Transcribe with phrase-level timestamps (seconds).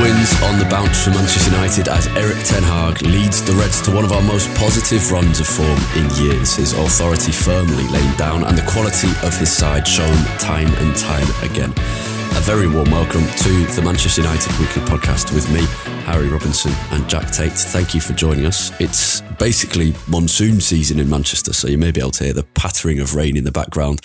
[0.00, 3.94] Wins on the bounce for Manchester United as Erik Ten Hag leads the Reds to
[3.94, 6.56] one of our most positive runs of form in years.
[6.56, 11.28] His authority firmly laid down and the quality of his side shown time and time
[11.42, 11.70] again.
[11.70, 15.60] A very warm welcome to the Manchester United Weekly Podcast with me,
[16.04, 17.52] Harry Robinson, and Jack Tate.
[17.52, 18.72] Thank you for joining us.
[18.80, 23.00] It's basically monsoon season in Manchester, so you may be able to hear the pattering
[23.00, 24.00] of rain in the background.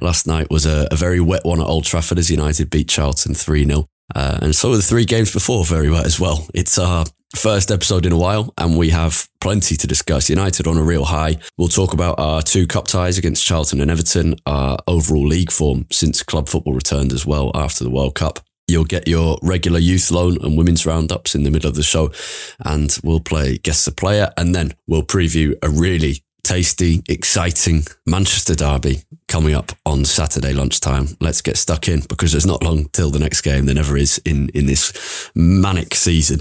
[0.00, 3.34] Last night was a, a very wet one at Old Trafford as United beat Charlton
[3.34, 3.88] 3 0.
[4.14, 6.46] Uh, and so were the three games before very well as well.
[6.54, 7.04] It's our
[7.36, 10.30] first episode in a while, and we have plenty to discuss.
[10.30, 11.36] United on a real high.
[11.56, 15.86] We'll talk about our two cup ties against Charlton and Everton, our overall league form
[15.90, 18.40] since club football returned as well after the World Cup.
[18.66, 22.12] You'll get your regular youth loan and women's roundups in the middle of the show,
[22.64, 28.54] and we'll play guess the player, and then we'll preview a really tasty, exciting Manchester
[28.54, 31.08] derby coming up on Saturday lunchtime.
[31.20, 33.66] Let's get stuck in because there's not long till the next game.
[33.66, 36.40] There never is in, in this manic season.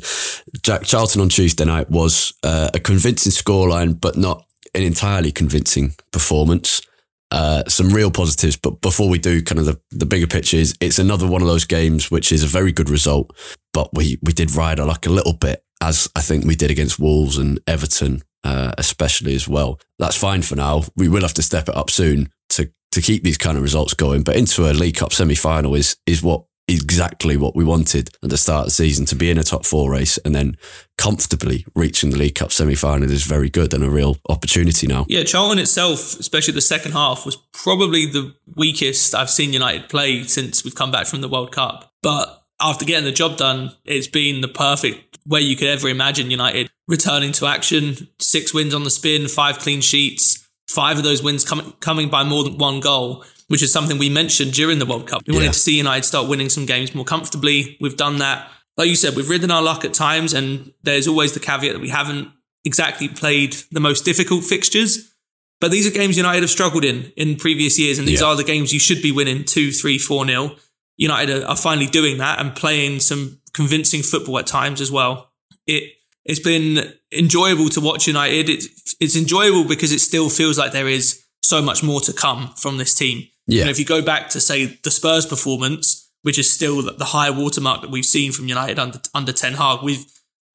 [0.63, 5.93] Jack Charlton on Tuesday night was uh, a convincing scoreline, but not an entirely convincing
[6.11, 6.81] performance.
[7.29, 10.97] Uh, some real positives, but before we do kind of the, the bigger pictures, it's
[10.97, 13.35] another one of those games which is a very good result,
[13.73, 16.71] but we, we did ride our luck a little bit as I think we did
[16.71, 19.77] against Wolves and Everton uh, especially as well.
[19.99, 20.83] That's fine for now.
[20.95, 23.93] We will have to step it up soon to to keep these kind of results
[23.93, 24.23] going.
[24.23, 28.29] But into a League Cup semi final is is what exactly what we wanted at
[28.29, 30.57] the start of the season to be in a top four race and then
[30.97, 35.05] comfortably reaching the League Cup semi final is very good and a real opportunity now.
[35.09, 40.23] Yeah, Charlton itself, especially the second half, was probably the weakest I've seen United play
[40.23, 41.91] since we've come back from the World Cup.
[42.01, 46.31] But after getting the job done, it's been the perfect way you could ever imagine
[46.31, 48.07] United returning to action.
[48.19, 52.23] Six wins on the spin, five clean sheets, five of those wins com- coming by
[52.23, 55.23] more than one goal, which is something we mentioned during the World Cup.
[55.27, 55.39] We yeah.
[55.39, 57.77] wanted to see United start winning some games more comfortably.
[57.79, 58.49] We've done that.
[58.77, 61.81] Like you said, we've ridden our luck at times, and there's always the caveat that
[61.81, 62.29] we haven't
[62.63, 65.13] exactly played the most difficult fixtures.
[65.59, 68.27] But these are games United have struggled in in previous years, and these yeah.
[68.27, 70.55] are the games you should be winning 2 3 4 0.
[70.97, 75.31] United are finally doing that and playing some convincing football at times as well.
[75.65, 75.93] It
[76.25, 78.49] it's been enjoyable to watch United.
[78.49, 82.53] It's it's enjoyable because it still feels like there is so much more to come
[82.57, 83.23] from this team.
[83.47, 83.59] Yeah.
[83.59, 87.05] You know, if you go back to say the Spurs performance, which is still the
[87.05, 90.05] high watermark that we've seen from United under under Ten Hag, we've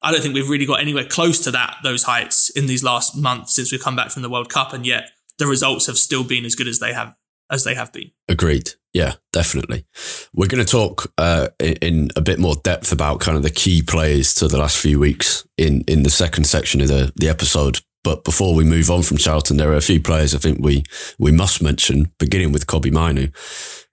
[0.01, 3.17] I don't think we've really got anywhere close to that those heights in these last
[3.17, 6.23] months since we've come back from the World Cup, and yet the results have still
[6.23, 7.15] been as good as they have
[7.51, 8.11] as they have been.
[8.29, 8.71] Agreed.
[8.93, 9.85] Yeah, definitely.
[10.33, 13.81] We're going to talk uh, in a bit more depth about kind of the key
[13.81, 17.79] players to the last few weeks in, in the second section of the, the episode.
[18.03, 20.83] But before we move on from Charlton, there are a few players I think we,
[21.17, 23.29] we must mention, beginning with Kobbie Mainoo,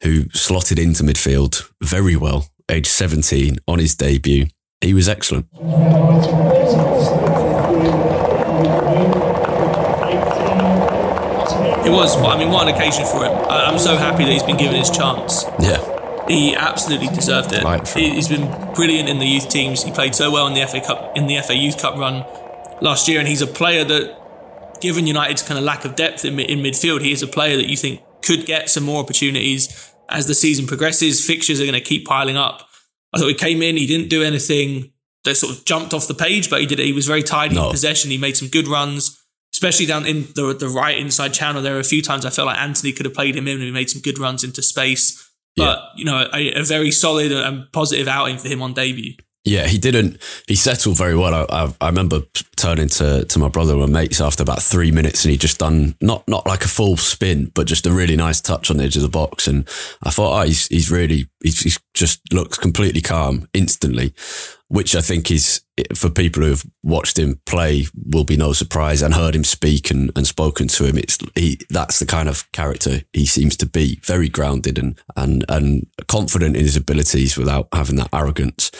[0.03, 4.47] who slotted into midfield very well, age 17 on his debut.
[4.81, 5.47] He was excellent.
[12.00, 12.16] Was.
[12.16, 13.33] I mean, what an occasion for him.
[13.49, 15.44] I'm so happy that he's been given his chance.
[15.61, 15.78] Yeah.
[16.28, 17.88] He absolutely deserved it.
[17.88, 19.82] He's been brilliant in the youth teams.
[19.82, 22.25] He played so well in the FA Cup in the FA Youth Cup run
[22.81, 26.38] last year, and he's a player that, given United's kind of lack of depth in,
[26.41, 30.26] in midfield, he is a player that you think could get some more opportunities as
[30.26, 31.25] the season progresses.
[31.25, 32.67] Fixtures are going to keep piling up.
[33.12, 34.93] I thought he came in, he didn't do anything
[35.25, 36.79] that sort of jumped off the page, but he did.
[36.79, 37.67] He was very tidy no.
[37.67, 38.11] in possession.
[38.11, 39.19] He made some good runs
[39.60, 41.60] especially down in the the right inside channel.
[41.60, 43.64] There were a few times I felt like Antony could have played him in and
[43.64, 45.30] he made some good runs into space.
[45.54, 45.84] But yeah.
[45.96, 49.14] you know, a, a, very solid and positive outing for him on debut.
[49.44, 50.22] Yeah, he didn't.
[50.46, 51.34] He settled very well.
[51.34, 52.22] I, I, I remember
[52.56, 55.96] turning to, to my brother and mates after about three minutes and he just done
[56.00, 58.96] not not like a full spin, but just a really nice touch on the edge
[58.96, 59.46] of the box.
[59.46, 59.68] And
[60.02, 64.14] I thought, oh, he's he's really he's, he's just looks completely calm instantly
[64.70, 65.62] which I think is
[65.96, 69.90] for people who have watched him play will be no surprise and heard him speak
[69.90, 70.96] and, and spoken to him.
[70.96, 75.44] It's he that's the kind of character he seems to be, very grounded and and
[75.49, 78.70] and confident in his abilities without having that arrogance.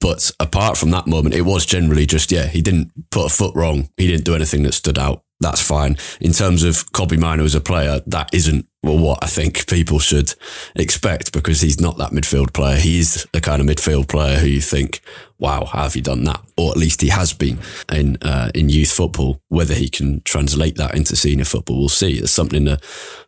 [0.00, 3.54] But apart from that moment, it was generally just yeah, he didn't put a foot
[3.56, 3.88] wrong.
[3.96, 5.96] He didn't do anything that stood out that's fine.
[6.20, 9.98] In terms of Kobbie Mainoo as a player, that isn't well, what I think people
[9.98, 10.34] should
[10.74, 12.78] expect because he's not that midfield player.
[12.78, 15.02] He's the kind of midfield player who you think,
[15.38, 16.40] wow, how have you done that?
[16.56, 17.58] Or at least he has been
[17.92, 19.42] in uh, in youth football.
[19.48, 22.18] Whether he can translate that into senior football, we'll see.
[22.18, 22.80] It's something the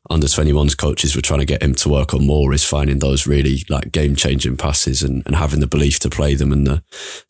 [0.08, 3.26] under 21s coaches were trying to get him to work on more is finding those
[3.26, 6.82] really like game changing passes and, and having the belief to play them and the,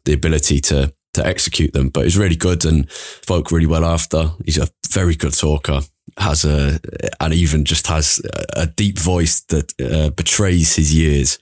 [0.04, 1.88] the ability to to execute them.
[1.88, 4.30] But he's really good and spoke really well after.
[4.44, 5.80] He's a very good talker.
[6.18, 6.78] Has a
[7.20, 8.20] and even just has
[8.54, 11.38] a deep voice that uh, betrays his years.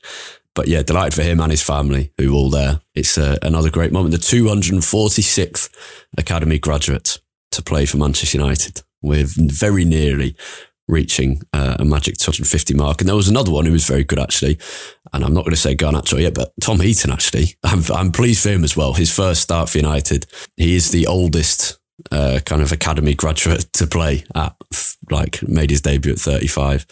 [0.54, 2.80] But yeah, delighted for him and his family who are all there.
[2.94, 4.12] It's uh, another great moment.
[4.12, 5.70] The 246th
[6.18, 7.18] academy graduate
[7.52, 8.82] to play for Manchester United.
[9.02, 10.36] We're very nearly
[10.90, 13.00] reaching uh, a magic 250 mark.
[13.00, 14.58] And there was another one who was very good, actually.
[15.12, 17.54] And I'm not going to say Garnacho yet, but Tom Heaton, actually.
[17.62, 18.92] I'm, I'm pleased for him as well.
[18.92, 20.26] His first start for United.
[20.56, 21.78] He is the oldest
[22.10, 24.54] uh, kind of academy graduate to play at,
[25.10, 26.86] like, made his debut at 35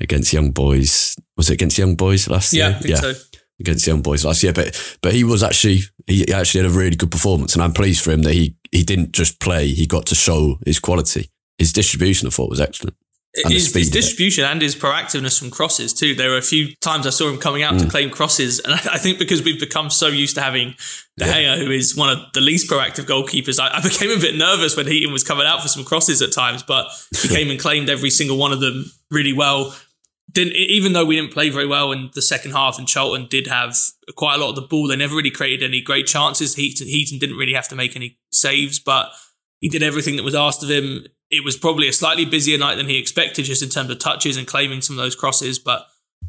[0.00, 1.16] against Young Boys.
[1.36, 2.90] Was it against Young Boys last yeah, year?
[2.90, 3.12] yeah, so.
[3.60, 6.96] Against Young Boys last year, but but he was actually he actually had a really
[6.96, 10.06] good performance, and I'm pleased for him that he he didn't just play; he got
[10.06, 11.30] to show his quality.
[11.56, 12.96] His distribution, I thought, was excellent
[13.34, 16.14] his, his distribution and his proactiveness from crosses too.
[16.14, 17.80] There were a few times I saw him coming out mm.
[17.80, 20.74] to claim crosses, and I think because we've become so used to having
[21.16, 21.56] De Gea, yeah.
[21.56, 24.86] who is one of the least proactive goalkeepers, I, I, became a bit nervous when
[24.86, 26.62] Heaton was coming out for some crosses at times.
[26.62, 26.86] But
[27.22, 29.76] he came and claimed every single one of them really well.
[30.30, 33.48] Didn't even though we didn't play very well in the second half, and Charlton did
[33.48, 33.76] have
[34.16, 34.88] quite a lot of the ball.
[34.88, 36.54] They never really created any great chances.
[36.54, 39.10] Heaton, Heaton didn't really have to make any saves, but
[39.60, 42.76] he did everything that was asked of him it was probably a slightly busier night
[42.76, 45.58] than he expected, just in terms of touches and claiming some of those crosses.
[45.58, 45.86] But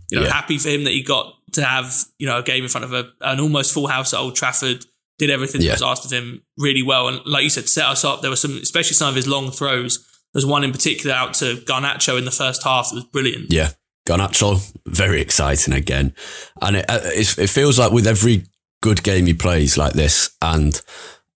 [0.10, 0.34] you know, yeah.
[0.34, 2.94] happy for him that he got to have you know a game in front of
[2.94, 4.86] a, an almost full house at Old Trafford.
[5.18, 5.70] Did everything yeah.
[5.70, 8.22] that was asked of him really well, and like you said, set us up.
[8.22, 10.06] There were some, especially some of his long throws.
[10.34, 13.50] There's one in particular out to Garnacho in the first half that was brilliant.
[13.50, 13.70] Yeah,
[14.06, 16.14] Garnacho, very exciting again,
[16.62, 18.44] and it, uh, it feels like with every
[18.82, 20.82] good game he plays like this, and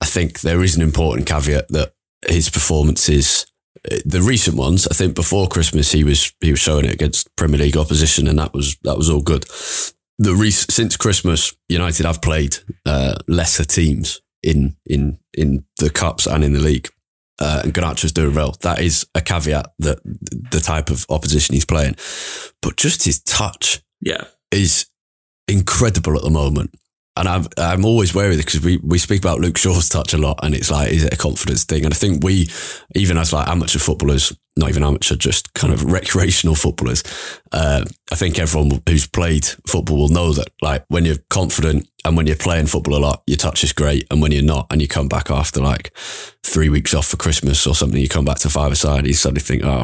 [0.01, 1.93] I think there is an important caveat that
[2.27, 3.45] his performances
[4.05, 7.59] the recent ones, I think before Christmas he was he was showing it against Premier
[7.59, 9.45] League opposition, and that was that was all good.
[10.17, 16.27] The re- since Christmas, United have played uh, lesser teams in in in the cups
[16.27, 16.89] and in the league,
[17.39, 18.55] uh, and Garnacho's doing well.
[18.61, 21.95] That is a caveat that the type of opposition he's playing,
[22.61, 24.87] but just his touch, yeah, is
[25.47, 26.75] incredible at the moment.
[27.15, 30.39] And I'm I'm always wary because we, we speak about Luke Shaw's touch a lot,
[30.41, 31.83] and it's like is it a confidence thing?
[31.83, 32.49] And I think we,
[32.95, 37.03] even as like amateur footballers, not even amateur, just kind of recreational footballers,
[37.51, 42.15] uh, I think everyone who's played football will know that like when you're confident and
[42.15, 44.81] when you're playing football a lot, your touch is great, and when you're not, and
[44.81, 45.91] you come back after like
[46.43, 49.41] three weeks off for Christmas or something, you come back to five aside, you suddenly
[49.41, 49.83] think, oh,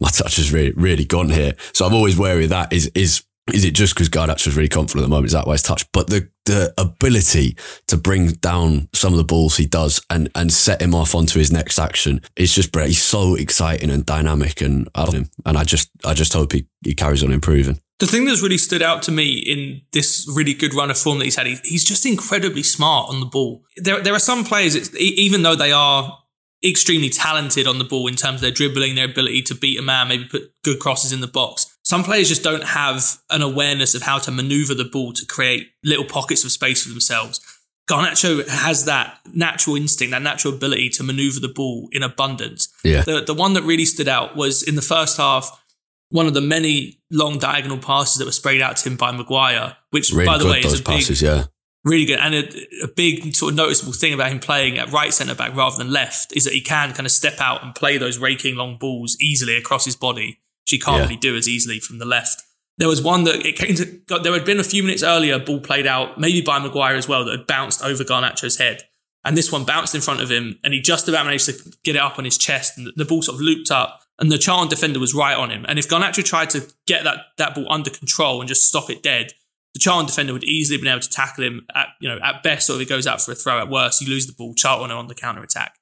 [0.00, 1.54] my touch has really really gone here.
[1.72, 2.72] So I'm always wary of that.
[2.72, 5.26] Is is is it just because Garnacho was really confident at the moment?
[5.26, 5.90] Is that why his touch?
[5.92, 7.56] But the the ability
[7.88, 11.38] to bring down some of the balls he does and and set him off onto
[11.38, 12.88] his next action is just great.
[12.88, 15.30] He's so exciting and dynamic, and I love him.
[15.44, 17.80] And I just I just hope he, he carries on improving.
[17.98, 21.18] The thing that's really stood out to me in this really good run of form
[21.18, 23.62] that he's had, he's just incredibly smart on the ball.
[23.76, 26.18] There there are some players, even though they are
[26.64, 29.82] extremely talented on the ball in terms of their dribbling, their ability to beat a
[29.82, 33.94] man, maybe put good crosses in the box some players just don't have an awareness
[33.94, 37.40] of how to maneuver the ball to create little pockets of space for themselves.
[37.88, 42.66] Garnacho has that natural instinct, that natural ability to maneuver the ball in abundance.
[42.82, 43.02] Yeah.
[43.02, 45.62] The, the one that really stood out was in the first half,
[46.08, 49.76] one of the many long diagonal passes that were sprayed out to him by Maguire,
[49.90, 51.44] which, really by the way, is a passes, big, yeah.
[51.86, 52.18] Really good.
[52.18, 55.54] And a, a, big sort of noticeable thing about him playing at right centre back
[55.54, 58.56] rather than left is that he can kind of step out and play those raking
[58.56, 61.02] long balls easily across his body which he can't yeah.
[61.04, 62.42] really do as easily from the left.
[62.76, 64.20] There was one that it came to.
[64.20, 67.24] There had been a few minutes earlier, ball played out, maybe by Maguire as well,
[67.24, 68.82] that had bounced over Garnacho's head,
[69.24, 71.94] and this one bounced in front of him, and he just about managed to get
[71.94, 74.68] it up on his chest, and the ball sort of looped up, and the Charlton
[74.68, 75.64] defender was right on him.
[75.68, 79.04] And if Garnacho tried to get that that ball under control and just stop it
[79.04, 79.32] dead,
[79.76, 81.66] the Charlton defender would easily have been able to tackle him.
[81.74, 83.60] At you know, at best, or if it goes out for a throw.
[83.60, 84.54] At worst, you lose the ball.
[84.54, 85.74] Charlton are on the counter attack.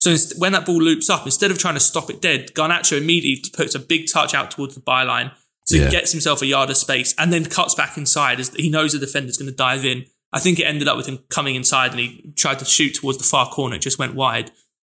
[0.00, 3.50] So when that ball loops up, instead of trying to stop it dead, Garnacho immediately
[3.50, 5.32] puts a big touch out towards the byline.
[5.64, 5.86] So yeah.
[5.86, 8.92] he gets himself a yard of space and then cuts back inside as he knows
[8.92, 10.04] the defender's going to dive in.
[10.30, 13.16] I think it ended up with him coming inside and he tried to shoot towards
[13.16, 13.76] the far corner.
[13.76, 14.50] It just went wide.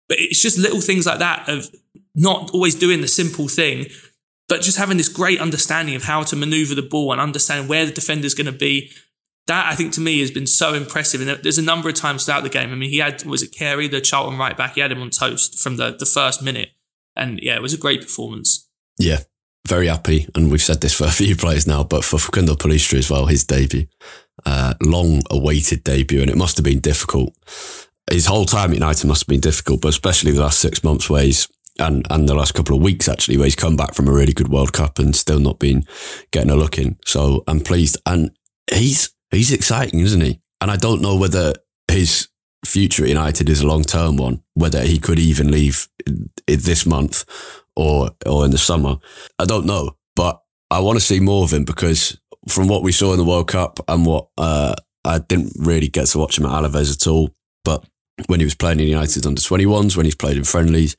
[0.10, 1.70] But it's just little things like that of
[2.16, 3.86] not always doing the simple thing,
[4.48, 7.86] but just having this great understanding of how to maneuver the ball and understand where
[7.86, 8.92] the defender's going to be.
[9.48, 11.22] That I think to me has been so impressive.
[11.22, 12.72] And there's a number of times throughout the game.
[12.72, 14.75] I mean, he had, was it Carey, the Charlton right back?
[14.75, 16.72] He had him on toast from the, the first minute.
[17.16, 18.68] And yeah, it was a great performance.
[19.00, 19.20] Yeah,
[19.66, 20.27] very happy.
[20.36, 23.27] And we've said this for a few players now, but for Facundo Pellistri as well,
[23.27, 23.88] his debut,
[24.46, 26.22] uh, long awaited debut.
[26.22, 27.34] And it must have been difficult.
[28.12, 31.10] His whole time at United must have been difficult, but especially the last six months
[31.10, 31.48] where he's
[31.79, 34.34] and and the last couple of weeks actually, where he's come back from a really
[34.34, 35.84] good World Cup and still not been
[36.31, 36.98] getting a look in.
[37.05, 38.31] So I'm pleased, and
[38.74, 40.41] he's he's exciting, isn't he?
[40.62, 41.53] And I don't know whether
[41.89, 42.27] his
[42.65, 45.88] future at United is a long term one, whether he could even leave
[46.48, 47.25] this month
[47.75, 48.98] or or in the summer.
[49.39, 52.91] I don't know, but I want to see more of him because from what we
[52.91, 56.46] saw in the World Cup and what uh, I didn't really get to watch him
[56.46, 57.86] at Alaves at all, but
[58.26, 60.98] when he was playing in United under 21s, when he's played in friendlies,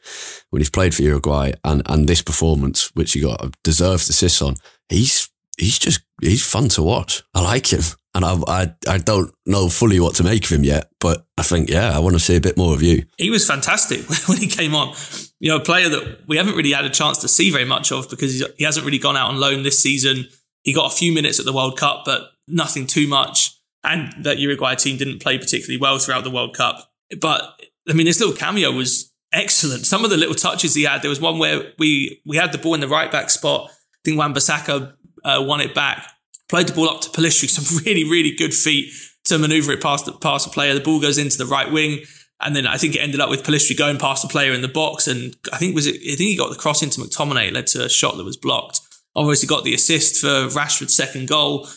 [0.50, 4.54] when he's played for Uruguay, and, and this performance, which he got deserved assists on,
[4.88, 7.22] he's he's just he's fun to watch.
[7.34, 7.82] I like him,
[8.14, 11.42] and I I, I don't know fully what to make of him yet, but I
[11.42, 13.04] think yeah, I want to see a bit more of you.
[13.18, 14.94] He was fantastic when he came on.
[15.40, 17.92] You know, a player that we haven't really had a chance to see very much
[17.92, 20.28] of because he hasn't really gone out on loan this season.
[20.62, 23.54] He got a few minutes at the World Cup, but nothing too much.
[23.84, 26.90] And that Uruguay team didn't play particularly well throughout the World Cup.
[27.20, 29.86] But I mean, his little cameo was excellent.
[29.86, 31.02] Some of the little touches he had.
[31.02, 33.70] There was one where we we had the ball in the right back spot.
[33.70, 36.06] I think Wan-Bissaka uh, won it back.
[36.48, 37.48] Played the ball up to Pellistri.
[37.48, 38.92] Some really really good feet
[39.24, 40.74] to manoeuvre it past the past the player.
[40.74, 42.00] The ball goes into the right wing.
[42.40, 44.68] And then I think it ended up with Pellistri going past the player in the
[44.68, 45.08] box.
[45.08, 47.84] And I think was it, I think he got the cross into McTominay, led to
[47.84, 48.80] a shot that was blocked.
[49.16, 51.68] Obviously got the assist for Rashford's second goal,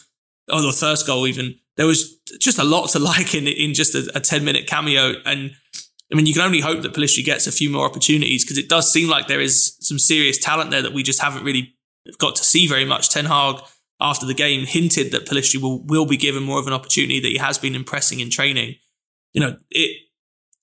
[0.52, 3.96] or the first goal even there was just a lot to like in in just
[3.96, 5.14] a, a 10 minute cameo.
[5.26, 5.52] And
[6.12, 8.70] I mean, you can only hope that Pellistri gets a few more opportunities because it
[8.70, 11.74] does seem like there is some serious talent there that we just haven't really
[12.20, 13.10] got to see very much.
[13.10, 13.62] Ten Hag,
[14.00, 17.30] after the game, hinted that Pellistri will, will be given more of an opportunity that
[17.30, 18.76] he has been impressing in training.
[19.34, 19.98] You know, it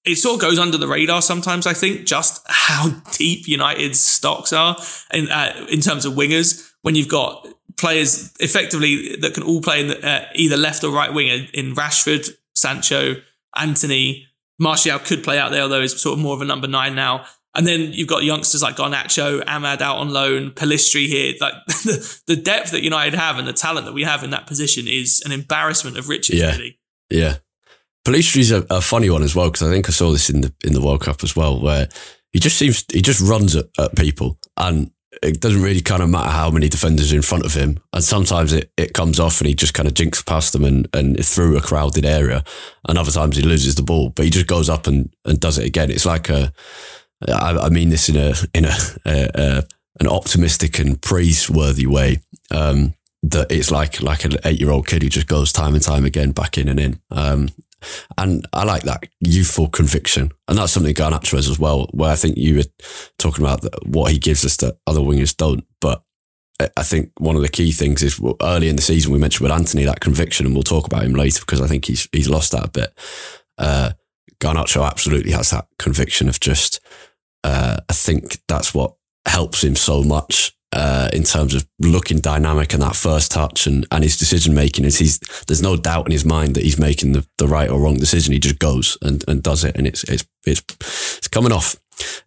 [0.05, 1.67] it sort of goes under the radar sometimes.
[1.67, 4.77] I think just how deep United's stocks are
[5.13, 9.81] in uh, in terms of wingers when you've got players effectively that can all play
[9.81, 13.17] in the, uh, either left or right wing in Rashford, Sancho,
[13.57, 14.27] Antony.
[14.59, 17.25] Martial could play out there, although he's sort of more of a number nine now.
[17.55, 21.35] And then you've got youngsters like Garnacho, Amad out on loan, Pellistri here.
[21.41, 24.47] Like the, the depth that United have and the talent that we have in that
[24.47, 26.53] position is an embarrassment of riches, yeah.
[26.53, 26.79] really.
[27.09, 27.37] Yeah.
[28.07, 30.53] Pellistri's a, a funny one as well, because I think I saw this in the
[30.65, 31.89] in the World Cup as well, where
[32.33, 34.91] he just seems he just runs at, at people and
[35.23, 37.79] it doesn't really kind of matter how many defenders are in front of him.
[37.93, 40.89] And sometimes it, it comes off and he just kind of jinks past them and,
[40.93, 42.45] and through a crowded area.
[42.89, 45.59] And other times he loses the ball, but he just goes up and, and does
[45.59, 45.91] it again.
[45.91, 46.53] It's like a,
[47.27, 49.63] I, I mean this in a, in a, a, a
[50.01, 52.19] an optimistic and praiseworthy way.
[52.51, 55.83] Um, that it's like, like an eight year old kid who just goes time and
[55.83, 57.01] time again back in and in.
[57.11, 57.49] Um,
[58.17, 60.33] and I like that youthful conviction.
[60.47, 62.65] And that's something Garnacho has as well, where I think you were
[63.19, 65.65] talking about what he gives us that other wingers don't.
[65.81, 66.03] But
[66.77, 69.53] I think one of the key things is early in the season, we mentioned with
[69.53, 72.53] Antony that conviction, and we'll talk about him later because I think he's he's lost
[72.53, 72.99] that a bit.
[73.57, 73.93] Uh,
[74.41, 76.81] Garnacho absolutely has that conviction of just,
[77.45, 78.95] uh, I think that's what
[79.27, 83.87] helps him so much uh, in terms of looking dynamic and that first touch and,
[83.91, 87.13] and his decision making is he's there's no doubt in his mind that he's making
[87.13, 88.33] the, the right or wrong decision.
[88.33, 90.63] He just goes and, and does it and it's it's it's
[91.19, 91.77] it's coming off.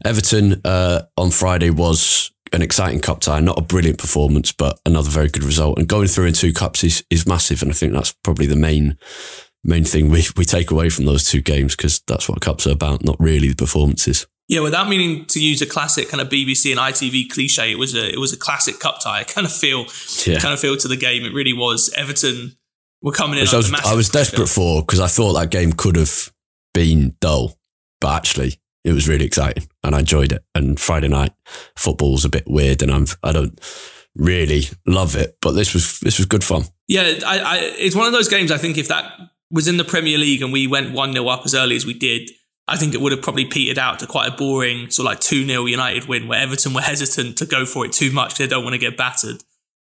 [0.04, 5.10] Everton uh, on Friday was an exciting cup tie, not a brilliant performance, but another
[5.10, 5.78] very good result.
[5.78, 8.56] And going through in two cups is is massive, and I think that's probably the
[8.56, 8.98] main
[9.64, 12.72] main thing we, we take away from those two games because that's what cups are
[12.72, 14.26] about, not really the performances.
[14.52, 17.96] Yeah, without meaning to use a classic kind of BBC and ITV cliche, it was
[17.96, 19.24] a it was a classic cup tie.
[19.24, 19.86] Kind of feel
[20.26, 20.40] yeah.
[20.40, 21.24] kind of feel to the game.
[21.24, 21.90] It really was.
[21.96, 22.58] Everton
[23.02, 23.48] were coming in.
[23.48, 26.34] I was, I was desperate for because I thought that game could have
[26.74, 27.58] been dull,
[28.02, 30.44] but actually it was really exciting and I enjoyed it.
[30.54, 31.32] And Friday night
[31.78, 33.58] football's a bit weird, and I'm I don't
[34.18, 36.66] really love it, but this was this was good fun.
[36.90, 38.52] Yeah, I, I, it's one of those games.
[38.52, 39.14] I think if that
[39.50, 41.94] was in the Premier League and we went one 0 up as early as we
[41.94, 42.32] did
[42.72, 45.20] I think it would have probably petered out to quite a boring sort of like
[45.20, 48.38] 2 0 United win where Everton were hesitant to go for it too much.
[48.38, 49.44] They don't want to get battered.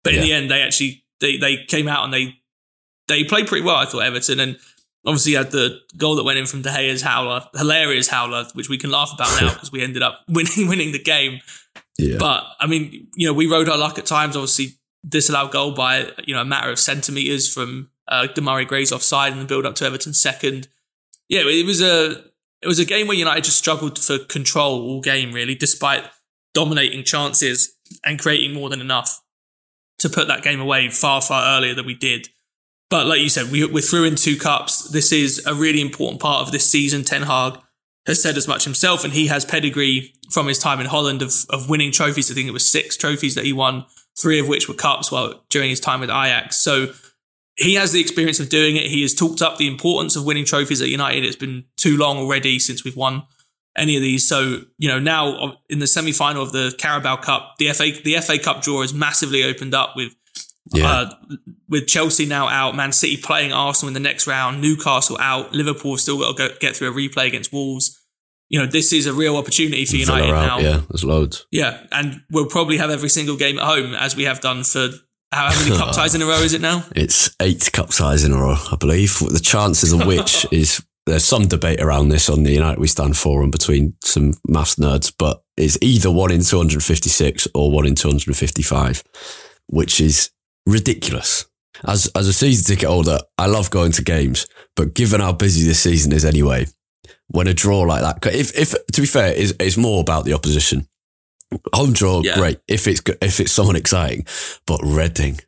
[0.03, 0.19] But yeah.
[0.19, 2.35] in the end, they actually they, they came out and they
[3.07, 4.39] they played pretty well, I thought, Everton.
[4.39, 4.57] And
[5.03, 8.77] Obviously, had the goal that went in from De Gea's howler, hilarious howler, which we
[8.77, 11.39] can laugh about now because we ended up winning winning the game.
[11.97, 12.17] Yeah.
[12.19, 14.35] But I mean, you know, we rode our luck at times.
[14.35, 14.75] Obviously,
[15.07, 19.39] disallowed goal by you know a matter of centimeters from uh, Demarai Gray's offside in
[19.39, 20.67] the build up to Everton's second.
[21.29, 22.23] Yeah, it was a
[22.61, 26.05] it was a game where United just struggled for control all game, really, despite
[26.53, 29.21] dominating chances and creating more than enough
[29.99, 32.27] to put that game away far, far earlier than we did.
[32.89, 34.89] But like you said, we, we're through in two cups.
[34.89, 37.03] This is a really important part of this season.
[37.03, 37.59] Ten Hag
[38.05, 41.33] has said as much himself, and he has pedigree from his time in Holland of,
[41.49, 42.29] of winning trophies.
[42.29, 43.85] I think it was six trophies that he won,
[44.19, 46.57] three of which were cups while during his time with Ajax.
[46.57, 46.93] So
[47.61, 48.87] he has the experience of doing it.
[48.87, 51.23] He has talked up the importance of winning trophies at United.
[51.25, 53.23] It's been too long already since we've won
[53.77, 54.27] any of these.
[54.27, 58.17] So, you know, now in the semi final of the Carabao Cup, the FA, the
[58.21, 60.13] FA Cup draw is massively opened up with,
[60.73, 60.89] Yeah.
[60.91, 61.11] uh,
[61.69, 65.97] with Chelsea now out, Man City playing Arsenal in the next round, Newcastle out, Liverpool
[65.97, 67.97] still got to go, get through a replay against Wolves.
[68.49, 70.59] You know, this is a real opportunity for United Villa now.
[70.59, 71.45] yeah, there's loads.
[71.51, 74.89] Yeah, and we'll probably have every single game at home as we have done for
[75.31, 76.83] how many cup ties in a row is it now?
[76.95, 79.19] It's eight cup ties in a row, I believe.
[79.19, 83.17] The chances of which is there's some debate around this on the United We Stand
[83.17, 89.03] forum between some maths nerds, but it's either one in 256 or one in 255,
[89.67, 90.31] which is
[90.65, 91.45] ridiculous.
[91.85, 94.45] As as a season ticket holder, I love going to games,
[94.75, 96.67] but given how busy this season is anyway,
[97.27, 100.33] when a draw like that, if if to be fair, it's, it's more about the
[100.33, 100.87] opposition.
[101.73, 102.35] Home draw, Yeah.
[102.35, 104.25] great if it's if it's someone exciting,
[104.65, 105.39] but Reading,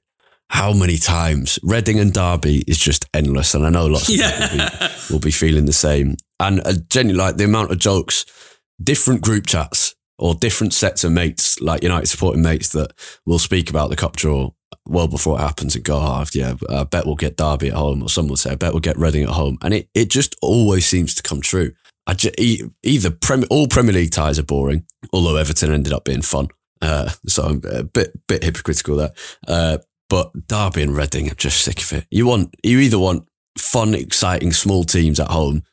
[0.49, 4.57] how many times Reading and Derby is just endless, and I know lots of people
[4.57, 6.17] will, be, will be feeling the same.
[6.39, 8.25] And uh, genuinely, like the amount of jokes,
[8.81, 12.91] different group chats or different sets of mates, like United supporting mates, that
[13.25, 14.51] will speak about the cup draw
[14.85, 18.03] well before it happens and go, oh, yeah, I bet we'll get Derby at home,
[18.03, 20.35] or someone will say, I bet we'll get Reading at home, and it it just
[20.41, 21.71] always seems to come true.
[22.07, 26.03] I ju- e- either Prem- all Premier League ties are boring, although Everton ended up
[26.05, 26.47] being fun.
[26.81, 29.13] Uh, so I'm a bit bit hypocritical there.
[29.47, 29.77] Uh,
[30.09, 32.05] but Derby and Reading, I'm just sick of it.
[32.11, 35.63] You want you either want fun, exciting small teams at home,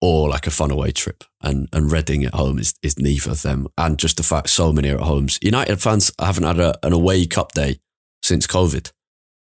[0.00, 1.24] or like a fun away trip.
[1.42, 3.66] And and Reading at home is is neither of them.
[3.76, 5.38] And just the fact so many are at homes.
[5.42, 7.80] United fans haven't had a, an away cup day
[8.22, 8.92] since COVID,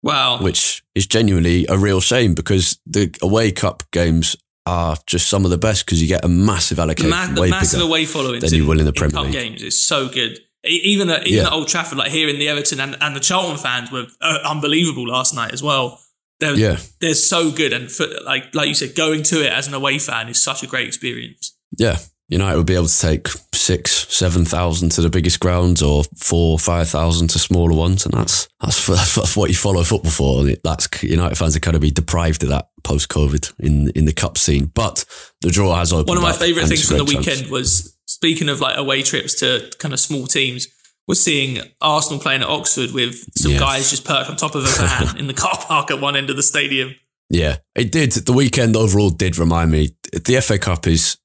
[0.04, 0.38] Wow.
[0.41, 5.51] which is genuinely a real shame because the away cup games are just some of
[5.51, 8.65] the best because you get a massive allocation, Ma- way massive away following than you
[8.67, 9.32] will in the Premier League.
[9.32, 10.39] games It's so good.
[10.63, 11.47] Even at, even Yeah.
[11.47, 14.39] at Old Trafford, like here in the Everton and, and the Charlton fans were uh,
[14.43, 16.01] unbelievable last night as well.
[16.39, 16.77] They're, Yeah.
[16.99, 19.97] they're so good, and for, like like you said, going to it as an away
[19.99, 21.56] fan is such a great experience.
[21.77, 21.97] Yeah.
[22.30, 26.60] United would be able to take six, seven thousand to the biggest grounds, or four,
[26.60, 28.86] five thousand to smaller ones, and that's that's,
[29.16, 30.40] that's what you follow football for.
[30.42, 33.90] And it- That's United fans are kind of be deprived of that post COVID in
[33.92, 34.66] in the cup scene.
[34.74, 35.06] But
[35.42, 36.10] the draw has opened.
[36.10, 37.26] One of my favourite things from the chance.
[37.26, 40.68] weekend was speaking of like away trips to kind of small teams.
[41.08, 44.68] Was seeing Arsenal playing at Oxford with some guys just perched on top of a
[44.68, 46.94] van in the car park at one end of the stadium.
[47.30, 48.12] Yeah, it did.
[48.12, 49.96] The weekend overall did remind me.
[50.12, 51.16] The FA Cup is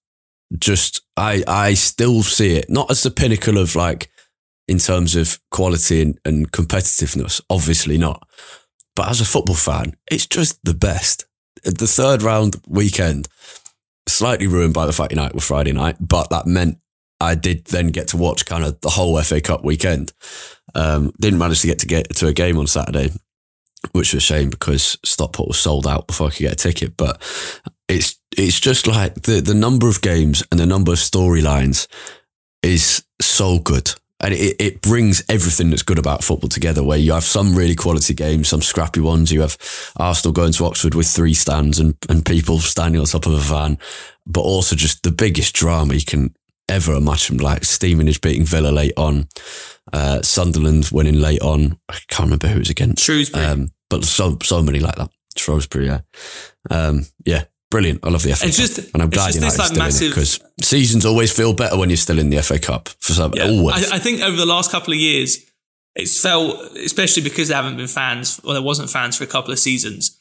[0.58, 4.10] just I I still see it not as the pinnacle of like
[4.68, 7.40] in terms of quality and, and competitiveness.
[7.50, 8.26] Obviously not,
[8.94, 11.24] but as a football fan, it's just the best.
[11.64, 13.28] The third round weekend,
[14.08, 16.78] slightly ruined by the fact United were Friday night, but that meant
[17.20, 20.12] I did then get to watch kind of the whole FA Cup weekend.
[20.74, 23.12] Um, didn't manage to get to get to a game on Saturday,
[23.92, 26.96] which was a shame because Stockport was sold out before I could get a ticket.
[26.96, 27.22] But
[27.92, 31.86] it's it's just like the the number of games and the number of storylines
[32.62, 33.94] is so good.
[34.24, 37.74] And it, it brings everything that's good about football together, where you have some really
[37.74, 39.32] quality games, some scrappy ones.
[39.32, 39.58] You have
[39.96, 43.38] Arsenal going to Oxford with three stands and, and people standing on top of a
[43.38, 43.78] van,
[44.24, 46.36] but also just the biggest drama you can
[46.68, 49.26] ever imagine, like Stevenage beating Villa late on,
[49.92, 51.80] uh, Sunderland winning late on.
[51.88, 53.02] I can't remember who it was against.
[53.02, 53.44] Shrewsbury.
[53.44, 55.10] Um, but so so many like that.
[55.36, 56.00] Shrewsbury, yeah,
[56.70, 58.00] um, yeah, brilliant.
[58.04, 60.12] I love the FA It's Cup, just- and I'm it's glad United's like, still in
[60.12, 62.88] it because seasons always feel better when you're still in the FA Cup.
[63.00, 65.38] For some, always, I, I think over the last couple of years,
[65.96, 69.50] it's felt, especially because there haven't been fans, or there wasn't fans for a couple
[69.52, 70.20] of seasons,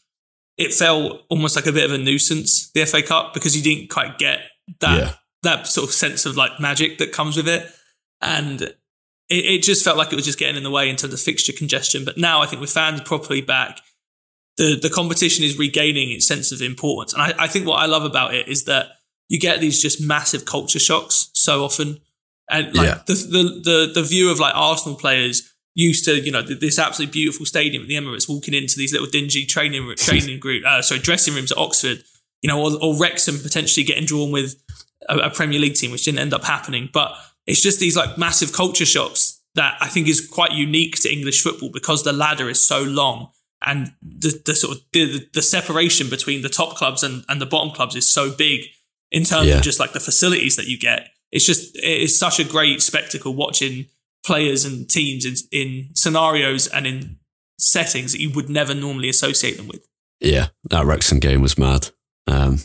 [0.58, 3.90] it felt almost like a bit of a nuisance, the FA Cup, because you didn't
[3.90, 4.40] quite get
[4.80, 5.14] that Yeah.
[5.44, 7.70] that sort of sense of like magic that comes with it.
[8.22, 8.76] And it,
[9.30, 11.54] it just felt like it was just getting in the way in terms of fixture
[11.54, 12.04] congestion.
[12.06, 13.80] But now I think with fans properly back,
[14.62, 17.14] the, the competition is regaining its sense of importance.
[17.14, 18.84] And I, I think what I love about it is that
[19.28, 22.00] you get these just massive culture shocks so often.
[22.50, 23.02] And like Yeah.
[23.08, 27.12] the, the the the view of like Arsenal players used to, you know, this absolutely
[27.14, 31.02] beautiful stadium at the Emirates, walking into these little dingy training training group, uh, sorry,
[31.02, 32.04] dressing rooms at Oxford,
[32.44, 34.56] you know, or, or Wrexham potentially getting drawn with
[35.10, 36.90] a, a Premier League team, which didn't end up happening.
[36.94, 37.12] But
[37.48, 41.42] it's just these like massive culture shocks that I think is quite unique to English
[41.42, 43.30] football because the ladder is so long
[43.66, 47.46] and the, the sort of the, the separation between the top clubs and, and the
[47.46, 48.62] bottom clubs is so big
[49.12, 49.58] in terms yeah.
[49.58, 51.10] of just like the facilities that you get.
[51.32, 53.86] It's just it is such a great spectacle watching
[54.26, 57.18] players and teams in, in scenarios and in
[57.60, 59.88] settings that you would never normally associate them with.
[60.20, 61.90] Yeah, that Wrexham game was mad.
[62.28, 62.60] Um,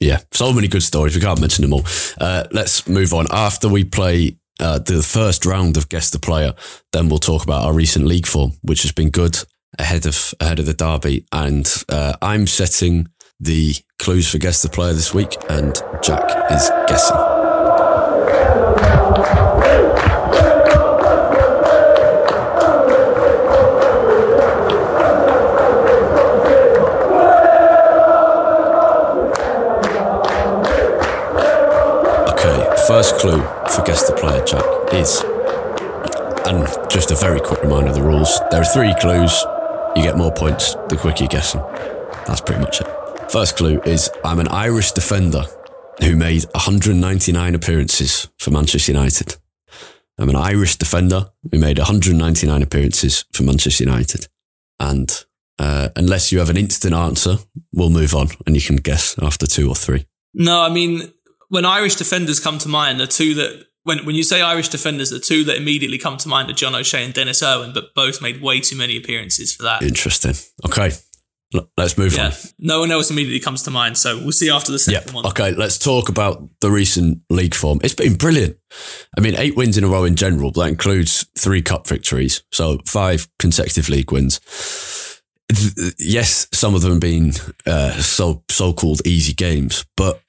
[0.00, 1.14] yeah, so many good stories.
[1.14, 1.84] We can't mention them all.
[2.20, 3.26] Uh, let's move on.
[3.30, 6.54] After we play uh, the first round of guess the player,
[6.92, 9.38] then we'll talk about our recent league form, which has been good
[9.78, 11.24] ahead of ahead of the derby.
[11.32, 13.08] And uh, I'm setting
[13.40, 17.34] the clues for guess the player this week, and Jack is guessing.
[32.86, 35.22] first clue for guess the player, Jack, is,
[36.46, 38.40] and just a very quick reminder of the rules.
[38.50, 39.44] There are three clues.
[39.96, 41.60] You get more points the quicker you're guessing.
[42.26, 43.30] That's pretty much it.
[43.30, 45.44] First clue is I'm an Irish defender
[46.02, 49.36] who made 199 appearances for Manchester United.
[50.18, 54.26] I'm an Irish defender who made 199 appearances for Manchester United.
[54.80, 55.24] And
[55.60, 57.38] uh, unless you have an instant answer,
[57.72, 60.06] we'll move on and you can guess after two or three.
[60.34, 61.12] No, I mean,
[61.48, 65.10] when Irish defenders come to mind, the two that when when you say Irish defenders,
[65.10, 68.20] the two that immediately come to mind are John O'Shea and Denis Irwin, but both
[68.20, 69.82] made way too many appearances for that.
[69.82, 70.34] Interesting.
[70.66, 70.90] Okay.
[71.78, 72.26] Let's move yeah.
[72.26, 72.32] on.
[72.58, 75.14] No one else immediately comes to mind, so we'll see after the second yeah.
[75.14, 75.26] one.
[75.26, 77.78] Okay, let's talk about the recent league form.
[77.84, 78.56] It's been brilliant.
[79.16, 82.42] I mean, eight wins in a row in general, but that includes three cup victories,
[82.50, 84.40] so five consecutive league wins.
[85.98, 87.34] Yes, some of them being
[87.66, 90.23] uh, so so called easy games, but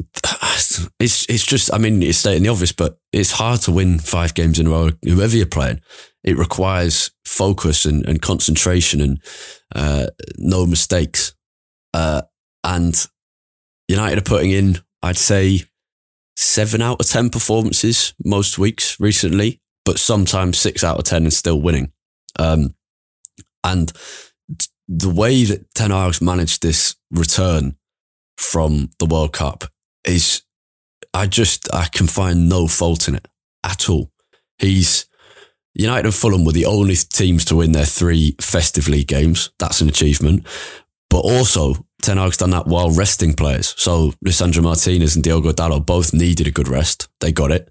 [1.00, 4.34] it's it's just I mean it's stating the obvious, but it's hard to win five
[4.34, 4.90] games in a row.
[5.04, 5.80] Whoever you're playing,
[6.24, 9.22] it requires focus and, and concentration and
[9.74, 10.06] uh,
[10.38, 11.34] no mistakes.
[11.94, 12.22] Uh,
[12.64, 13.06] and
[13.88, 15.62] United are putting in, I'd say,
[16.36, 21.32] seven out of ten performances most weeks recently, but sometimes six out of ten and
[21.32, 21.92] still winning.
[22.38, 22.74] Um,
[23.64, 23.92] and
[24.88, 27.76] the way that Ten Hag's managed this return
[28.36, 29.64] from the World Cup
[30.08, 30.42] is
[31.14, 33.28] I just I can find no fault in it
[33.64, 34.10] at all.
[34.58, 35.06] He's
[35.74, 39.50] United and Fulham were the only teams to win their three festive league games.
[39.58, 40.46] That's an achievement.
[41.08, 43.74] But also, Ten Hag's done that while resting players.
[43.78, 47.08] So Lisandro Martinez and Diogo Dalot both needed a good rest.
[47.20, 47.70] They got it.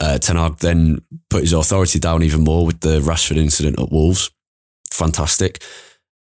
[0.00, 3.90] Uh, Ten Hag then put his authority down even more with the Rashford incident at
[3.90, 4.30] Wolves.
[4.90, 5.62] Fantastic.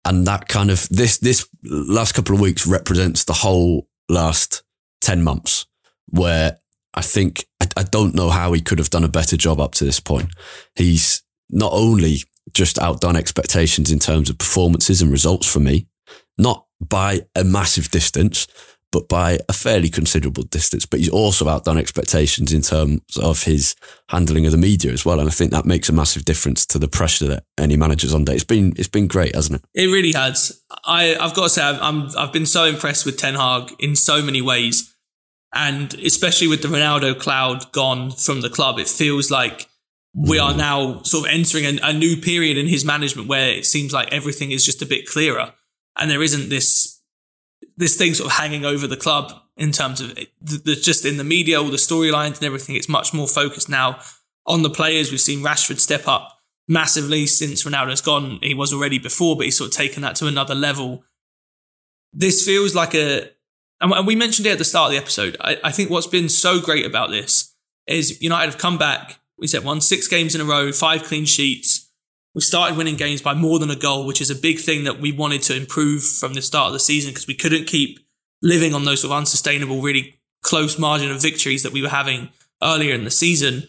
[0.03, 4.63] And that kind of this this last couple of weeks represents the whole last
[5.01, 5.65] 10 months
[6.09, 6.57] where
[6.93, 9.73] I think I, I, don't know how he could have done a better job up
[9.75, 10.29] to this point.
[10.75, 12.17] He's not only
[12.53, 15.87] just outdone expectations in terms of performances and results for me,
[16.37, 18.47] not by a massive distance,
[18.91, 20.85] but by a fairly considerable distance.
[20.85, 23.75] But he's also outdone expectations in terms of his
[24.09, 25.19] handling of the media as well.
[25.19, 28.33] And I think that makes a massive difference to the pressure that any manager's under.
[28.33, 29.83] It's been it's been great, hasn't it?
[29.83, 30.61] It really has.
[30.83, 34.21] I I've got to say I'm I've been so impressed with Ten Hag in so
[34.21, 34.90] many ways.
[35.53, 39.67] And especially with the Ronaldo cloud gone from the club, it feels like
[40.13, 43.65] we are now sort of entering a, a, new period in his management where it
[43.65, 45.53] seems like everything is just a bit clearer.
[45.97, 46.99] And there isn't this
[47.77, 51.23] this thing sort of hanging over the club in terms of the, just in the
[51.23, 53.99] media all the storylines and everything it's much more focused now
[54.45, 55.11] on the players.
[55.11, 56.37] We've seen Rashford step up
[56.67, 58.39] massively since Ronaldo's gone.
[58.41, 61.03] He was already before but he's sort of taken that to another level.
[62.13, 63.29] This feels like a
[63.81, 65.37] and we mentioned it at the start of the episode.
[65.41, 67.55] I, I think what's been so great about this
[67.87, 69.19] is United have come back.
[69.37, 71.89] We said won six games in a row, five clean sheets.
[72.33, 74.99] We started winning games by more than a goal, which is a big thing that
[75.01, 77.99] we wanted to improve from the start of the season because we couldn't keep
[78.41, 82.29] living on those sort of unsustainable, really close margin of victories that we were having
[82.63, 83.67] earlier in the season.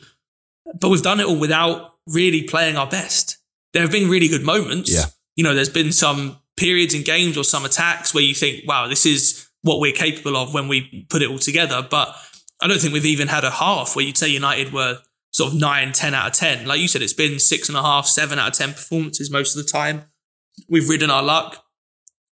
[0.79, 3.39] But we've done it all without really playing our best.
[3.73, 4.93] There have been really good moments.
[4.93, 5.07] Yeah.
[5.37, 8.87] You know, there's been some periods in games or some attacks where you think, wow,
[8.87, 11.87] this is what we're capable of when we put it all together.
[11.89, 12.15] But
[12.61, 14.99] I don't think we've even had a half where you'd say United were
[15.33, 16.67] sort of nine, 10 out of 10.
[16.67, 19.57] Like you said, it's been six and a half, seven out of 10 performances most
[19.57, 20.05] of the time.
[20.69, 21.65] We've ridden our luck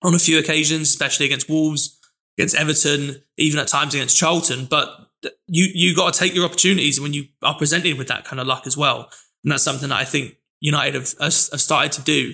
[0.02, 2.00] on a few occasions, especially against Wolves,
[2.38, 4.66] against Everton, even at times against Charlton.
[4.66, 4.90] But
[5.48, 8.48] you, you got to take your opportunities when you are presented with that kind of
[8.48, 9.10] luck as well.
[9.44, 12.34] And that's something that I think United have, have started to do.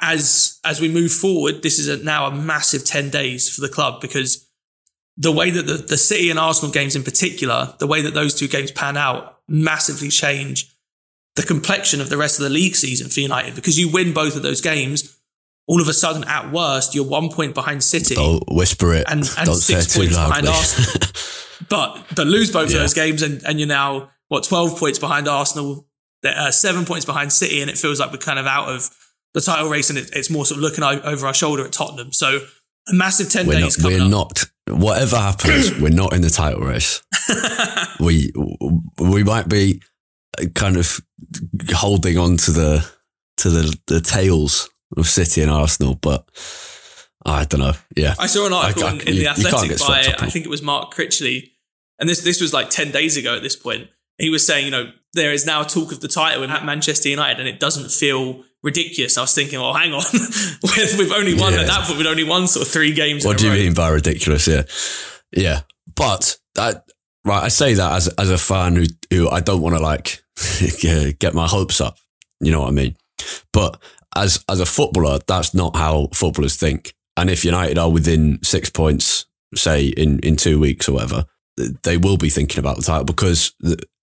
[0.00, 3.68] As as we move forward, this is a, now a massive ten days for the
[3.68, 4.46] club because
[5.16, 8.34] the way that the, the City and Arsenal games in particular, the way that those
[8.34, 10.74] two games pan out, massively change
[11.36, 14.36] the complexion of the rest of the league season for United because you win both
[14.36, 15.16] of those games.
[15.66, 18.14] All of a sudden, at worst, you're one point behind City.
[18.14, 19.04] Don't whisper it.
[19.06, 20.48] And, and Don't six say it points behind.
[20.48, 21.10] Arsenal.
[21.68, 22.76] but but lose both Yeah.
[22.76, 25.86] of those games, and, and you're now what twelve points behind Arsenal,
[26.24, 28.88] uh, seven points behind City, and it feels like we're kind of out of
[29.34, 32.12] the title race, and it, it's more sort of looking over our shoulder at Tottenham.
[32.12, 32.40] So
[32.90, 34.10] a massive 10 we're days not, we're up.
[34.10, 37.02] not whatever happens we're not in the title race
[38.00, 38.32] we
[38.98, 39.80] we might be
[40.40, 40.98] uh, kind of
[41.74, 42.90] holding on to the
[43.36, 46.26] to the the tails of city and arsenal but
[47.26, 49.78] i don't know yeah I saw an article I- I- in, in you- the Athletic
[49.80, 51.50] by I think it was Mark Critchley,
[51.98, 53.88] and this this was like ten days ago at this point.
[54.18, 57.40] He was saying, you know, there is now talk of the title at Manchester United,
[57.40, 59.16] and it doesn't feel ridiculous.
[59.16, 60.02] I was thinking, well, hang on,
[60.98, 61.60] we've, only won Yeah.
[61.60, 61.98] at that point.
[61.98, 63.24] We've only won sort of three games.
[63.24, 63.58] what do you row.
[63.58, 64.62] mean by ridiculous yeah
[65.32, 65.60] yeah
[65.94, 66.84] but that
[67.24, 70.22] right i say that as as a fan who who i don't want to like
[71.18, 71.98] get my hopes up
[72.40, 72.96] you know what i mean
[73.52, 73.78] but
[74.16, 78.70] as as a footballer that's not how footballers think and if united are within six
[78.70, 81.26] points say in in two weeks or whatever
[81.82, 83.52] they will be thinking about the title because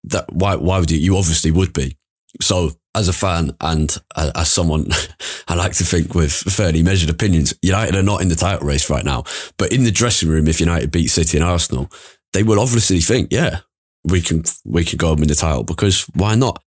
[0.10, 1.98] that why why would you you obviously would be
[2.42, 4.88] so as a fan and as someone
[5.48, 8.90] I like to think with fairly measured opinions, United are not in the title race
[8.90, 9.26] right now.
[9.58, 11.92] But in the dressing room, if United beat City and Arsenal,
[12.34, 13.60] they will obviously think, yeah,
[14.06, 16.62] we can we can go and win the title because why not?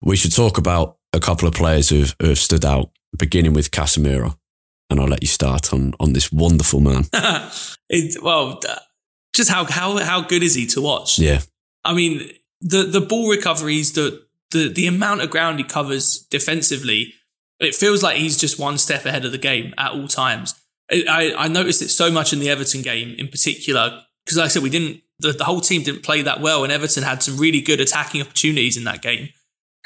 [0.00, 3.70] We should talk about a couple of players who've, who have stood out, beginning with
[3.70, 4.36] Casemiro.
[4.90, 7.06] And I'll let you start on on this wonderful man.
[7.88, 8.60] it, well,
[9.34, 11.18] just how how how good is he to watch?
[11.18, 11.40] Yeah,
[11.84, 12.30] I mean,
[12.64, 17.14] the the ball recoveries, the the the amount of ground he covers defensively,
[17.60, 20.54] it feels like he's just one step ahead of the game at all times.
[20.90, 24.48] I I noticed it so much in the Everton game in particular because, like I
[24.48, 27.36] said, we didn't the, the whole team didn't play that well, and Everton had some
[27.36, 29.28] really good attacking opportunities in that game,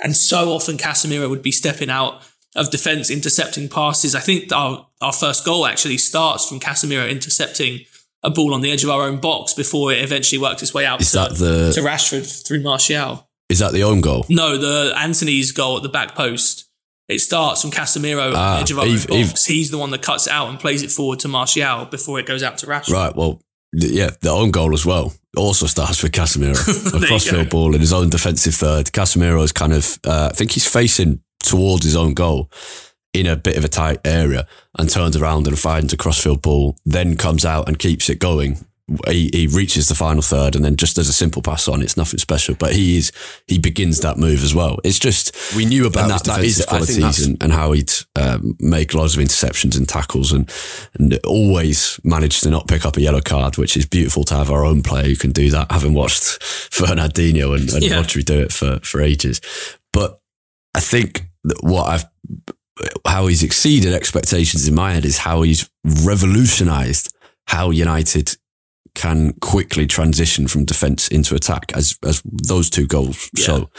[0.02, 2.22] and so often Casemiro would be stepping out
[2.54, 4.14] of defence, intercepting passes.
[4.14, 7.80] I think our our first goal actually starts from Casemiro intercepting
[8.22, 10.84] a ball on the edge of our own box before it eventually worked its way
[10.84, 13.28] out is to, that the to Rashford through Martial.
[13.48, 14.26] is that the own goal?
[14.28, 16.64] No, the Antony's goal at the back post.
[17.08, 19.46] It starts from Casemiro at Ah, the edge of our Eve- own Eve- box.
[19.46, 22.26] He's the one that cuts it out and plays it forward to Martial before it
[22.26, 22.90] goes out to Rashford.
[22.92, 23.16] Right.
[23.16, 23.40] Well,
[23.72, 26.54] yeah, the own goal as well also starts with Casemiro.
[27.02, 28.86] a crossfield ball in his own defensive third.
[28.86, 32.50] Casemiro is kind of, uh, I think he's facing towards his own goal
[33.20, 34.46] in a bit of a tight area
[34.78, 38.58] and turns around and finds a crossfield ball, then comes out and keeps it going.
[39.06, 41.82] He, he reaches the final third and then just does a simple pass on.
[41.82, 43.12] It's nothing special, but he is
[43.46, 44.78] he begins that move as well.
[44.82, 46.22] It's just we knew about his
[46.56, 50.50] defensive I qualities and, and how he'd um, make lots of interceptions and tackles and
[50.98, 54.50] and always managed to not pick up a yellow card, which is beautiful to have
[54.50, 55.70] our own player who can do that.
[55.70, 56.22] Having watched
[56.72, 58.00] Fernandinho and, and Yeah.
[58.00, 59.42] Rodri do it for for ages,
[59.92, 60.18] but
[60.74, 62.06] I think that what I've
[63.06, 65.68] how he's exceeded expectations in my head is how he's
[66.04, 67.14] revolutionized
[67.46, 68.36] how United
[68.94, 73.44] can quickly transition from defense into attack as as those two goals Yeah.
[73.44, 73.70] show.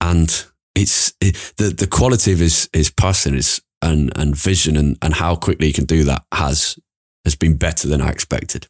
[0.00, 4.96] And it's it, the the quality of his his passing is and and vision and
[5.02, 6.78] and how quickly he can do that has
[7.24, 8.66] has been better than I expected.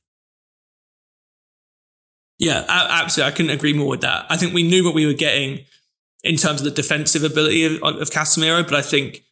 [2.39, 3.33] Yeah, absolutely.
[3.33, 4.25] I couldn't agree more with that.
[4.31, 5.67] I think we knew what we were getting
[6.25, 9.23] in terms of the defensive ability of, of Casemiro, but I think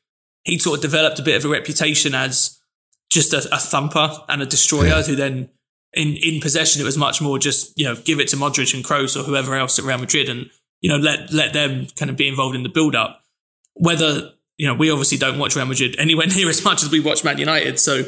[0.49, 2.59] he sort of developed a bit of a reputation as
[3.11, 5.03] just a, a thumper and a destroyer Yeah.
[5.03, 5.51] who then
[5.95, 8.85] in, in possession, it was much more just, you know, give it to Modric and
[8.85, 12.17] Kroos or whoever else at Real Madrid and, you know, let, let them kind of
[12.17, 13.23] be involved in the build up.
[13.75, 17.01] Whether, you know, we obviously don't watch Real Madrid anywhere near as much as we
[17.01, 17.81] watch Man United.
[17.81, 18.05] So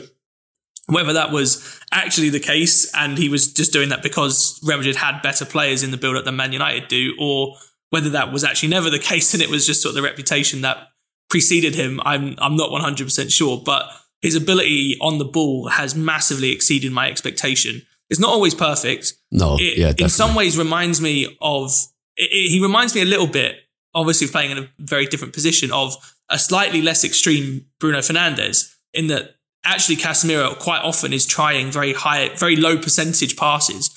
[0.86, 4.96] whether that was actually the case and he was just doing that because Real Madrid
[4.96, 7.56] had better players in the build up than Man United do, or
[7.90, 10.60] whether that was actually never the case and it was just sort of the reputation
[10.62, 10.88] that
[11.30, 13.62] preceded him, I'm I'm not 100% sure.
[13.64, 13.84] But
[14.20, 17.82] his ability on the ball has massively exceeded my expectation.
[18.10, 19.14] It's not always perfect.
[19.30, 20.04] No, It, yeah, definitely.
[20.04, 21.70] in some ways reminds me of
[22.16, 23.56] it, it- he reminds me a little bit
[23.94, 25.96] obviously playing in a very different position of
[26.28, 31.92] a slightly less extreme Bruno Fernandes in that actually Casemiro quite often is trying very
[31.92, 33.90] high very low percentage passes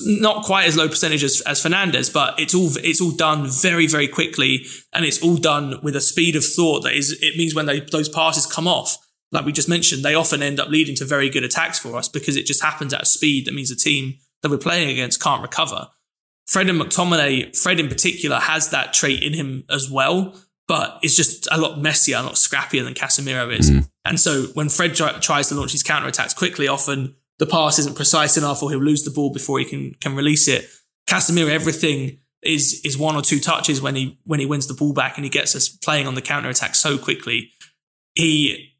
[0.00, 3.86] not quite as low percentage as, as Fernandes, but it's all it's all done very
[3.86, 7.18] very quickly, and it's all done with a speed of thought that is.
[7.22, 8.96] It means when they, those passes come off,
[9.30, 12.08] like we just mentioned, they often end up leading to very good attacks for us
[12.08, 15.22] because it just happens at a speed that means the team that we're playing against
[15.22, 15.88] can't recover.
[16.46, 20.34] Fred and McTominay, Fred in particular, has that trait in him as well.
[20.68, 23.70] but it's just a lot messier, a lot scrappier than Casemiro is.
[23.70, 23.90] Mm.
[24.04, 27.96] And so when Fred tries to launch his counter attacks quickly, often the pass isn't
[27.96, 30.68] precise enough, or he'll lose the ball before he can can release it.
[31.08, 34.92] Casemiro, everything is is one or two touches when he when he wins the ball
[34.92, 37.50] back and he gets us playing on the counter attack so quickly.
[38.14, 38.72] He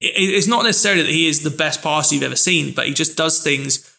[0.00, 3.16] it's not necessarily that he is the best passer you've ever seen, but he just
[3.16, 3.96] does things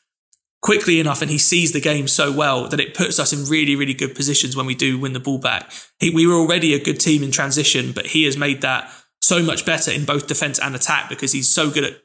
[0.62, 3.76] quickly enough and he sees the game so well that it puts us in really,
[3.76, 5.72] really good positions when we do win the ball back.
[6.00, 8.92] He, we were already a good team in transition, but he has made that
[9.22, 11.98] so much better in both defense and attack because he's so good at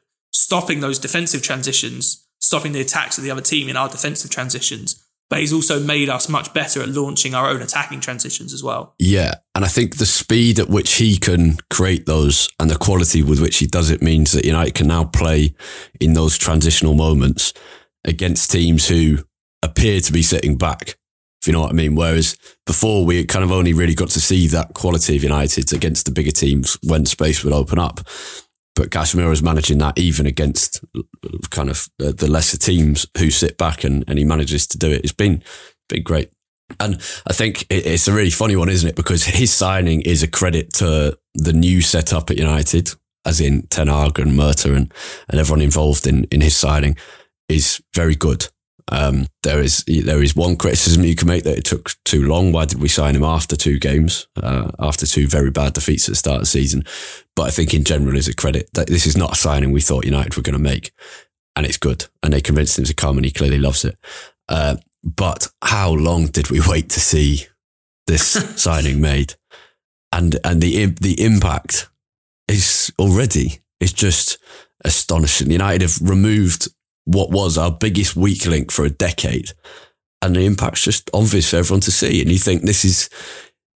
[0.53, 5.03] stopping those defensive transitions, stopping the attacks of the other team in our defensive transitions.
[5.27, 8.93] But he's also made us much better at launching our own attacking transitions as well.
[8.99, 9.33] Yeah.
[9.55, 13.41] And I think the speed at which he can create those and the quality with
[13.41, 15.55] which he does it means that United can now play
[15.99, 17.51] in those transitional moments
[18.05, 19.23] against teams who
[19.63, 20.99] appear to be sitting back,
[21.41, 21.95] if you know what I mean.
[21.95, 22.37] Whereas
[22.67, 26.11] before, we kind of only really got to see that quality of United against the
[26.11, 28.01] bigger teams when space would open up.
[28.75, 30.83] But Casemiro is managing that even against
[31.51, 34.89] kind of uh, the lesser teams who sit back and, and he manages to do
[34.89, 35.03] it.
[35.03, 35.43] It's been,
[35.89, 36.31] been great.
[36.79, 36.95] And
[37.27, 38.95] I think it's a really funny one, isn't it?
[38.95, 42.91] Because his signing is a credit to the new setup at United,
[43.25, 44.93] as in Ten Hag and Murtough and,
[45.29, 46.97] and everyone involved in, in his signing
[47.47, 48.47] is very good.
[48.91, 52.51] Um, there is there is one criticism you can make that it took too long.
[52.51, 56.11] Why did we sign him after two games, uh, after two very bad defeats at
[56.11, 56.83] the start of the season?
[57.35, 59.81] But I think in general is a credit that this is not a signing we
[59.81, 60.91] thought United were going to make,
[61.55, 62.05] and it's good.
[62.21, 63.97] And they convinced him to come, and he clearly loves it.
[64.49, 67.47] Uh, but how long did we wait to see
[68.07, 68.27] this
[68.61, 69.35] signing made?
[70.11, 71.89] And and the the impact
[72.47, 74.37] is already is just
[74.83, 75.51] astonishing.
[75.51, 76.67] United have removed
[77.05, 79.51] what was our biggest weak link for a decade.
[80.21, 82.21] And the impact's just obvious for everyone to see.
[82.21, 83.09] And you think this is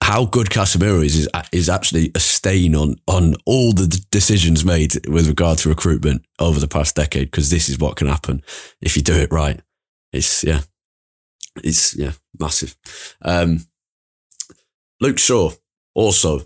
[0.02, 5.08] how good Casemiro is, is, is actually a stain on, on all the decisions made
[5.08, 8.44] with regard to recruitment over the past decade, because this is what can happen
[8.82, 9.62] if you do it right.
[10.12, 10.62] It's, yeah,
[11.64, 12.76] it's, yeah, massive.
[13.22, 13.66] Um,
[15.00, 15.52] Luke Shaw,
[15.96, 16.42] also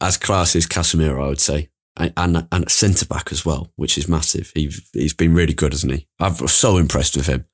[0.00, 4.08] as class as Casemiro, I would say and and, centre back as well, which is
[4.08, 4.52] massive.
[4.54, 6.06] He he's been really good, hasn't he?
[6.20, 7.46] I'm so impressed with him.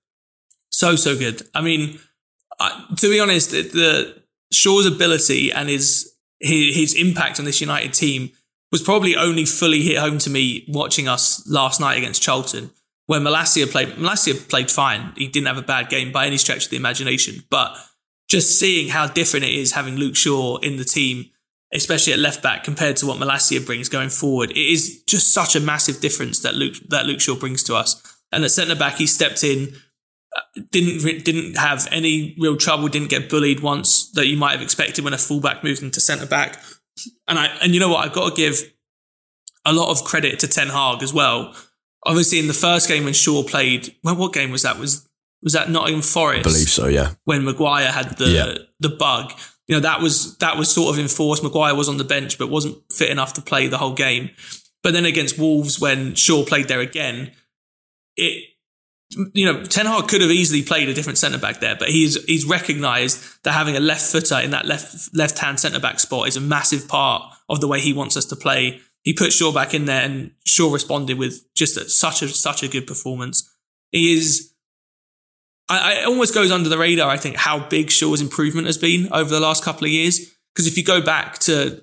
[0.71, 1.43] So so good.
[1.55, 1.99] I mean,
[2.59, 7.93] I, to be honest, the Shaw's ability and his, his his impact on this United
[7.93, 8.31] team
[8.71, 12.71] was probably only fully hit home to me watching us last night against Charlton,
[13.07, 13.91] where Malacia played.
[13.91, 15.13] Malacia played fine.
[15.17, 17.77] He didn't have a bad game by any stretch of the imagination, but
[18.29, 21.27] just seeing how different it is having Luke Shaw in the team
[21.73, 24.51] especially at left back compared to what Malacia brings going forward.
[24.51, 28.01] It is just such a massive difference that Luke that Luke Shaw brings to us.
[28.31, 29.75] And at centre back, he stepped in,
[30.37, 34.63] uh, didn't didn't have any real trouble, didn't get bullied once that you might have
[34.63, 36.59] expected when a fullback moves into centre back.
[37.27, 38.61] And I and you know what, I've got to give
[39.65, 41.55] a lot of credit to Ten Hag as well.
[42.05, 44.79] Obviously, in the first game when Shaw played, well, what game was that?
[44.79, 45.09] Was
[45.43, 46.41] was that Nottingham Forest?
[46.41, 47.15] I believe so, yeah.
[47.25, 48.55] When Maguire had the yeah.
[48.81, 49.33] the bug
[49.69, 51.43] you know that was that was sort of enforced.
[51.43, 54.31] Maguire was on the bench, but wasn't fit enough to play the whole game.
[54.83, 57.33] But then against Wolves, when Shaw played there again,
[58.17, 58.49] it
[59.35, 62.23] you know Ten Hag could have easily played a different centre back there, but he's
[62.25, 66.29] he's recognised that having a left footer in that left left hand centre back spot
[66.29, 68.81] is a massive part of the way he wants us to play.
[69.05, 72.63] He put Shaw back in there, and Shaw responded with just a, such a such
[72.63, 73.49] a good performance.
[73.91, 74.52] He is
[75.79, 79.13] I, it almost goes under the radar, I think, how big Shaw's improvement has been
[79.13, 80.33] over the last couple of years.
[80.55, 81.83] Because if you go back to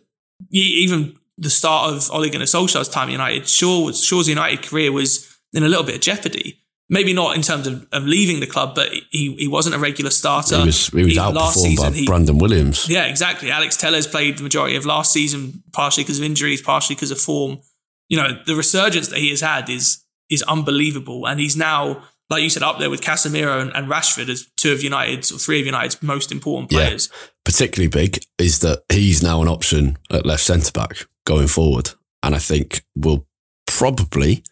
[0.51, 5.37] even the start of Ole Gunnar Solskjaer's time at United, Shaw, Shaw's United career was
[5.53, 6.59] in a little bit of jeopardy.
[6.91, 10.09] Maybe not in terms of, of leaving the club, but he, he wasn't a regular
[10.09, 10.57] starter.
[10.57, 12.89] He was, he was he, outperformed season, by he, Brandon Williams.
[12.89, 13.51] Yeah, exactly.
[13.51, 17.19] Alex Telles played the majority of last season, partially because of injuries, partially because of
[17.19, 17.59] form.
[18.07, 21.27] You know, the resurgence that he has had is is unbelievable.
[21.27, 24.71] And he's now like you said, up there with Casemiro and, and Rashford as two
[24.71, 27.09] of United's or three of United's most important players.
[27.11, 27.29] Yeah.
[27.43, 31.91] Particularly big is that he's now an option at left centre back going forward.
[32.21, 33.25] And I think will
[33.65, 34.43] probably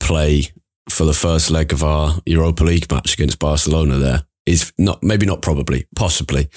[0.00, 0.44] play
[0.88, 4.22] for the first leg of our Europa League match against Barcelona there.
[4.46, 6.48] Is not maybe not probably, possibly.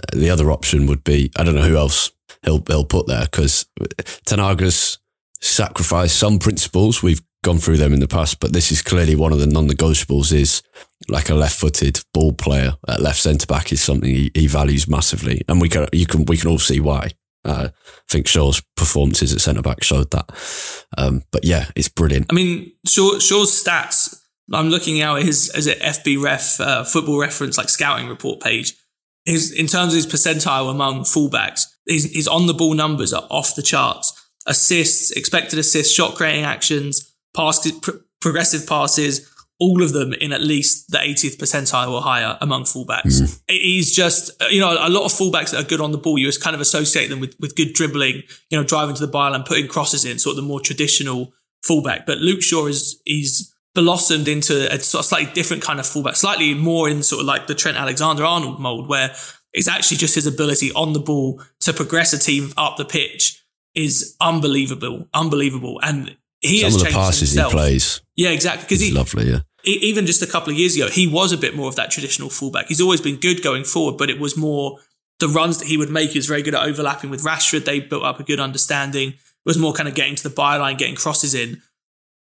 [0.00, 2.12] Uh, the other option would be I don't know who else
[2.44, 3.66] he'll he'll put there because
[4.24, 4.98] Ten Hag's
[5.40, 7.02] sacrificed some principles.
[7.02, 10.32] We've gone through them in the past, but this is clearly one of the non-negotiables.
[10.32, 10.62] Is
[11.08, 15.42] like a left-footed ball player at left centre back is something he, he, values massively,
[15.48, 17.10] and we can you can we can all see why.
[17.44, 20.30] Uh, I think Shaw's performances at centre back showed that.
[20.96, 22.26] Um, but yeah, it's brilliant.
[22.30, 24.18] I mean, Shaw, Shaw's stats.
[24.52, 28.40] I'm looking out at his as an FB Ref uh, football reference like scouting report
[28.40, 28.74] page.
[29.26, 33.26] His in terms of his percentile among fullbacks, his, his on the ball numbers are
[33.30, 34.12] off the charts.
[34.46, 39.30] Assists, expected assists, shot creating actions, pass, pr- progressive passes,
[39.60, 43.20] all of them in at least the 80th percentile or higher among fullbacks.
[43.20, 43.40] Mm.
[43.48, 46.26] He's just, you know, a lot of fullbacks that are good on the ball, you
[46.26, 49.46] just kind of associate them with, with good dribbling, you know, driving to the byline,
[49.46, 51.32] putting crosses in, sort of the more traditional
[51.62, 52.06] fullback.
[52.06, 56.16] But Luke Shaw is, he's blossomed into a sort of slightly different kind of fullback,
[56.16, 59.14] slightly more in sort of like the Trent Alexander Arnold mold, where
[59.52, 63.44] it's actually just his ability on the ball to progress a team up the pitch
[63.74, 65.80] is unbelievable, unbelievable.
[65.82, 67.52] And he Some has of the passes himself.
[67.52, 68.02] he plays.
[68.16, 68.64] Yeah, exactly.
[68.64, 69.30] Because he lovely.
[69.30, 69.40] Yeah.
[69.64, 72.28] Even just a couple of years ago, he was a bit more of that traditional
[72.28, 72.66] fullback.
[72.68, 74.78] He's always been good going forward, but it was more
[75.20, 76.10] the runs that he would make.
[76.10, 77.64] He was very good at overlapping with Rashford.
[77.64, 79.10] They built up a good understanding.
[79.10, 79.16] It
[79.46, 81.62] was more kind of getting to the byline, getting crosses in.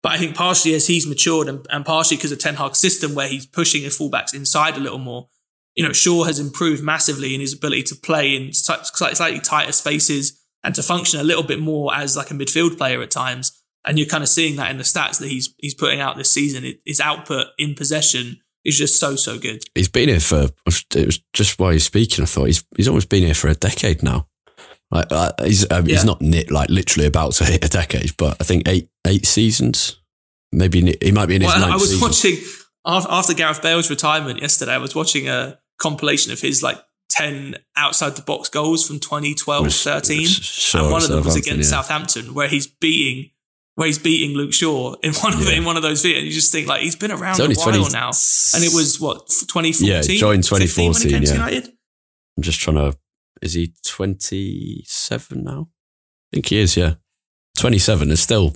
[0.03, 3.15] But I think partially as he's matured and, and partially because of Ten Hag's system
[3.15, 5.27] where he's pushing his fullbacks inside a little more,
[5.75, 10.39] you know, Shaw has improved massively in his ability to play in slightly tighter spaces
[10.63, 13.60] and to function a little bit more as like a midfield player at times.
[13.85, 16.31] And you're kind of seeing that in the stats that he's he's putting out this
[16.31, 16.63] season.
[16.63, 19.63] It, his output in possession is just so so good.
[19.73, 20.49] He's been here for
[20.95, 22.23] it was just while he's speaking.
[22.23, 24.27] I thought he's he's almost been here for a decade now.
[24.91, 25.95] Like uh, he's um, yeah.
[25.95, 29.97] he's not like literally about to hit a decade, but I think eight eight seasons.
[30.51, 31.51] Maybe he might be in his.
[31.51, 32.01] Well, I was season.
[32.01, 32.37] watching
[32.85, 34.73] after Gareth Bale's retirement yesterday.
[34.73, 36.77] I was watching a compilation of his like
[37.11, 41.35] 10 outside the box goals from 2012 was, 13 sure, and one of them was
[41.35, 41.77] against yeah.
[41.81, 43.31] Southampton where he's beating
[43.75, 45.53] where he's beating Luke Shaw in one of yeah.
[45.53, 46.23] in one of those videos.
[46.23, 48.11] You just think like he's been around a while 20, now,
[48.53, 49.87] and it was what 2014.
[49.87, 51.11] Yeah, joined 2014.
[51.11, 51.33] When he Yeah.
[51.33, 51.73] United?
[52.37, 52.97] I'm just trying to.
[53.41, 55.69] Is he 27 now?
[56.31, 56.77] I think he is.
[56.77, 56.95] Yeah,
[57.57, 58.09] 27.
[58.09, 58.55] There's still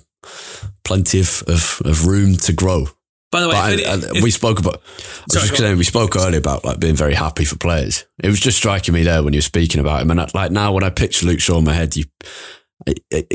[0.84, 2.88] plenty of, of, of room to grow.
[3.32, 4.76] By the way, I, uh, if, we spoke about.
[4.76, 8.06] I was just saying we spoke earlier about like being very happy for players.
[8.24, 10.52] It was just striking me there when you were speaking about him, and I, like
[10.52, 12.06] now when I picture Luke Shaw in my head, you,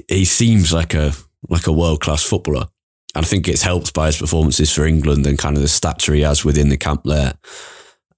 [0.09, 1.13] he seems like a
[1.49, 2.67] like a world class footballer.
[3.15, 6.15] And I think it's helped by his performances for England and kind of the stature
[6.15, 7.35] he has within the camp there.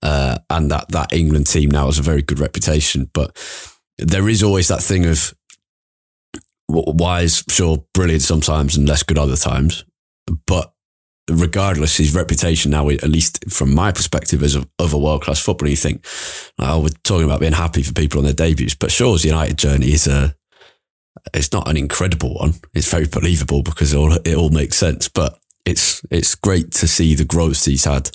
[0.02, 3.08] Uh, and that, that England team now has a very good reputation.
[3.14, 3.36] But
[3.98, 5.34] there is always that thing of
[6.66, 9.84] why is Shaw brilliant sometimes and less good other times.
[10.46, 10.72] But
[11.30, 15.40] regardless, his reputation now, at least from my perspective as a, of a world class
[15.40, 16.04] footballer, you think,
[16.58, 18.74] oh, we're talking about being happy for people on their debuts.
[18.74, 20.34] But Shaw's United journey is a
[21.34, 22.54] it's not an incredible one.
[22.74, 25.08] It's very believable because it all, it all makes sense.
[25.08, 28.10] But it's it's great to see the growth he's had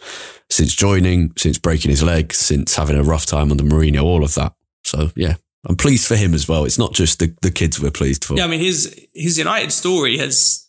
[0.49, 4.35] since joining, since breaking his leg, since having a rough time under Mourinho, all of
[4.35, 4.53] that.
[4.83, 5.35] So yeah,
[5.65, 6.65] I'm pleased for him as well.
[6.65, 8.35] It's not just the, the kids we're pleased for.
[8.35, 10.67] Yeah, I mean his his United story has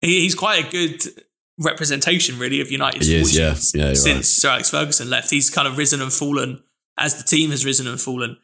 [0.00, 1.02] he, he's quite a good
[1.58, 3.54] representation really of United's is, yeah.
[3.74, 4.24] Yeah, since right.
[4.24, 5.30] Sir Alex Ferguson left.
[5.30, 6.62] He's kind of risen and fallen
[6.98, 8.36] as the team has risen and fallen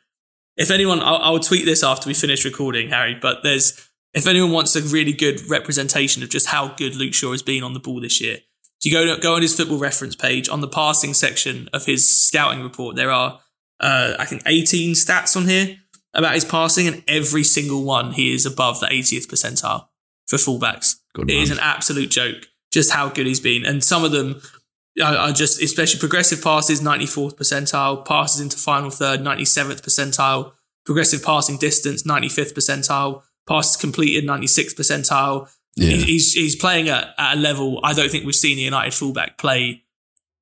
[0.56, 3.16] if anyone, I'll, I'll tweet this after we finish recording, Harry.
[3.20, 7.32] But there's if anyone wants a really good representation of just how good Luke Shaw
[7.32, 8.38] has been on the ball this year,
[8.82, 12.62] you go go on his football reference page on the passing section of his scouting
[12.62, 12.96] report.
[12.96, 13.40] There are
[13.80, 15.78] uh, I think 18 stats on here
[16.14, 19.88] about his passing, and every single one he is above the 80th percentile
[20.26, 20.94] for fullbacks.
[21.14, 24.40] Good it is an absolute joke just how good he's been, and some of them
[25.02, 30.52] are just especially progressive passes 94th percentile, passes into final third 97th percentile,
[30.84, 35.50] progressive passing distance 95th percentile, passes completed 96th percentile.
[35.76, 35.90] Yeah.
[35.90, 39.38] He's he's playing at, at a level I don't think we've seen the United fullback
[39.38, 39.82] play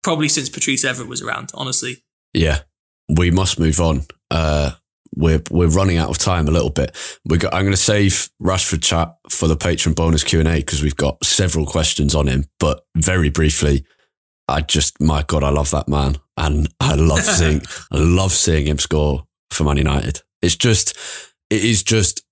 [0.02, 1.50] probably since Patrice Evra was around.
[1.54, 2.60] Honestly, yeah,
[3.08, 4.02] we must move on.
[4.30, 4.72] Uh,
[5.16, 6.94] we're we're running out of time a little bit.
[7.24, 10.56] We got, I'm going to save Rashford chat for the patron bonus Q and A
[10.56, 12.44] because we've got several questions on him.
[12.58, 13.84] But very briefly,
[14.48, 16.16] I just, my God, I love that man.
[16.36, 20.22] And I love seeing, I love seeing him score for Man United.
[20.40, 20.96] It's just,
[21.50, 22.24] it is just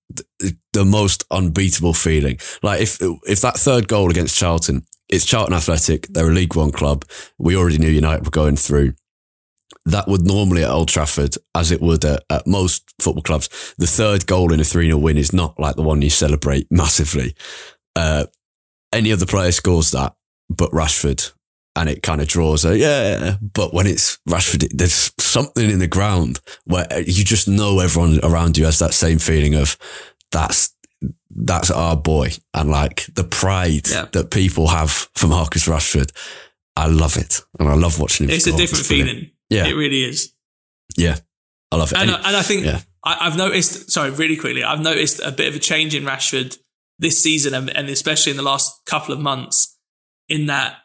[0.73, 2.37] the most unbeatable feeling.
[2.61, 6.71] Like if, if that third goal against Charlton, it's Charlton Athletic, they're a League One
[6.71, 7.05] club.
[7.37, 8.93] We already knew United were going through.
[9.85, 13.87] That would normally at Old Trafford, as it would at, at most football clubs, the
[13.87, 17.35] third goal in a 3 0 win is not like the one you celebrate massively.
[17.95, 18.25] Uh,
[18.93, 20.13] any other player scores that,
[20.49, 21.31] but Rashford
[21.75, 23.37] and it kind of draws a yeah.
[23.41, 28.19] But when it's Rashford, there's something in the ground where uh, you just know everyone
[28.23, 29.77] around you has that same feeling of
[30.31, 30.75] that's
[31.29, 34.05] that's our boy, and like the pride yeah.
[34.11, 36.11] that people have for Marcus Rashford.
[36.75, 38.35] I love it, and I love watching him.
[38.35, 39.31] It's a different feeling.
[39.49, 40.33] Yeah, it really is.
[40.97, 41.17] Yeah,
[41.71, 42.81] I love it, and, and, and I think yeah.
[43.03, 43.91] I, have noticed.
[43.91, 46.57] Sorry, really quickly, I've noticed a bit of a change in Rashford
[46.99, 49.77] this season, and, and especially in the last couple of months.
[50.29, 50.77] In that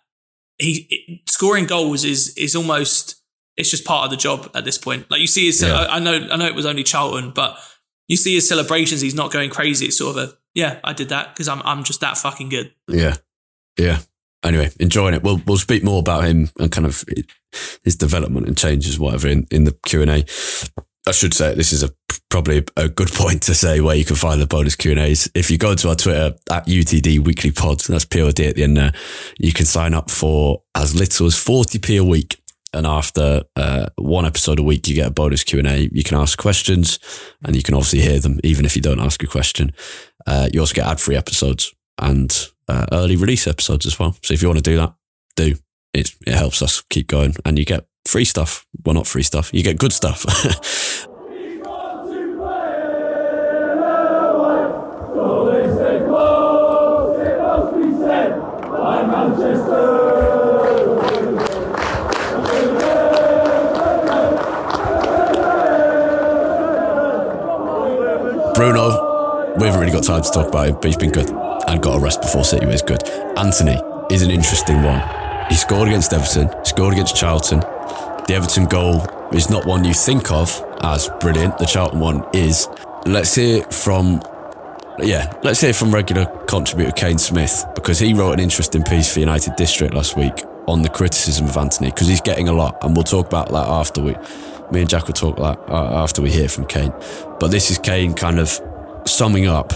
[0.58, 3.22] he scoring goals is is almost
[3.56, 5.10] it's just part of the job at this point.
[5.10, 5.74] Like you see, yeah.
[5.74, 7.58] I, I, know I know it was only Charlton, but
[8.08, 9.86] you see his celebrations, he's not going crazy.
[9.86, 12.72] It's sort of a yeah, I did that because I'm I'm just that fucking good.
[12.88, 13.16] Yeah,
[13.78, 14.00] yeah.
[14.42, 15.22] Anyway, enjoying it.
[15.22, 17.04] We'll we'll speak more about him and kind of
[17.82, 20.24] his development and changes, whatever, in, in the Q and A.
[21.06, 21.90] I should say this is a
[22.30, 25.30] probably a good point to say where you can find the bonus Q and A's.
[25.34, 28.76] If you go to our Twitter at UTD Weekly Pod, that's POD at the end
[28.76, 28.92] there,
[29.38, 32.40] you can sign up for as little as forty p a week.
[32.72, 35.88] And after uh, one episode a week, you get a bonus Q and A.
[35.92, 36.98] You can ask questions,
[37.44, 39.72] and you can obviously hear them even if you don't ask a question.
[40.26, 44.16] Uh, you also get ad free episodes and uh, early release episodes as well.
[44.22, 44.94] So if you want to do that,
[45.36, 45.54] do.
[45.94, 48.66] It, it helps us keep going, and you get free stuff.
[48.84, 49.52] Well, not free stuff.
[49.52, 50.24] You get good stuff.
[68.56, 71.28] Bruno, we haven't really got time to talk about him, but he's been good
[71.68, 73.06] and got a rest before City was good.
[73.36, 73.78] Antony
[74.10, 75.02] is an interesting one.
[75.50, 77.62] He scored against Everton, scored against Charlton.
[78.26, 80.50] The Everton goal is not one you think of
[80.82, 81.58] as brilliant.
[81.58, 82.68] The Charlton one is.
[83.06, 84.20] Let's hear from,
[84.98, 89.20] yeah, let's hear from regular contributor Kane Smith because he wrote an interesting piece for
[89.20, 92.96] United District last week on the criticism of Antony because he's getting a lot, and
[92.96, 94.16] we'll talk about that after we
[94.72, 96.92] me and Jack will talk that uh, after we hear from Kane.
[97.38, 98.60] But this is Kane kind of
[99.06, 99.72] summing up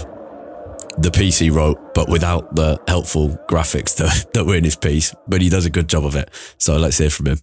[0.97, 5.15] the piece he wrote, but without the helpful graphics that, that were in his piece.
[5.25, 6.29] But he does a good job of it.
[6.57, 7.39] So let's hear from him.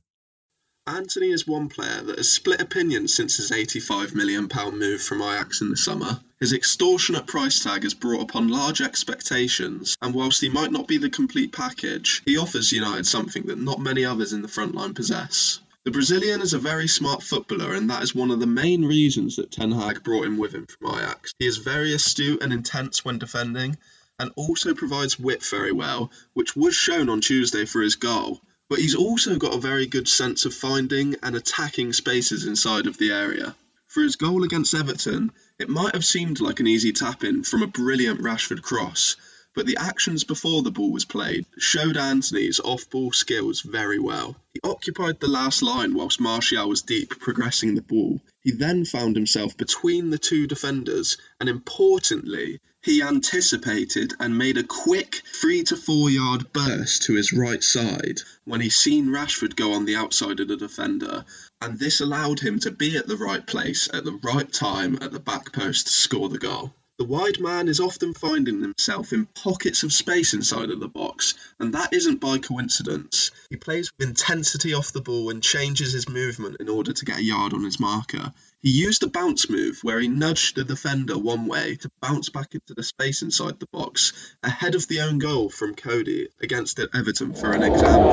[0.88, 5.60] Antony is one player that has split opinions since his £85 million move from Ajax
[5.60, 6.18] in the summer.
[6.40, 10.96] His extortionate price tag has brought upon large expectations, and whilst he might not be
[10.96, 14.94] the complete package, he offers United something that not many others in the front line
[14.94, 15.60] possess.
[15.84, 19.36] The Brazilian is a very smart footballer, and that is one of the main reasons
[19.36, 21.34] that Ten Hag brought him with him from Ajax.
[21.38, 23.76] He is very astute and intense when defending,
[24.18, 28.40] and also provides width very well, which was shown on Tuesday for his goal.
[28.68, 32.98] But he's also got a very good sense of finding and attacking spaces inside of
[32.98, 33.56] the area.
[33.86, 37.62] For his goal against Everton, it might have seemed like an easy tap in from
[37.62, 39.16] a brilliant Rashford cross,
[39.58, 44.36] but the actions before the ball was played showed Antony's off ball skills very well.
[44.54, 48.22] He occupied the last line whilst Martial was deep progressing the ball.
[48.40, 54.62] He then found himself between the two defenders, and importantly, he anticipated and made a
[54.62, 59.72] quick three to four yard burst to his right side when he seen Rashford go
[59.72, 61.24] on the outside of the defender,
[61.60, 65.10] and this allowed him to be at the right place at the right time at
[65.10, 66.72] the back post to score the goal.
[66.98, 71.34] The wide man is often finding himself in pockets of space inside of the box,
[71.60, 73.30] and that isn't by coincidence.
[73.50, 77.20] He plays with intensity off the ball and changes his movement in order to get
[77.20, 78.32] a yard on his marker.
[78.62, 82.56] He used a bounce move where he nudged the defender one way to bounce back
[82.56, 87.32] into the space inside the box, ahead of the own goal from Coady against Everton
[87.32, 88.10] for an example.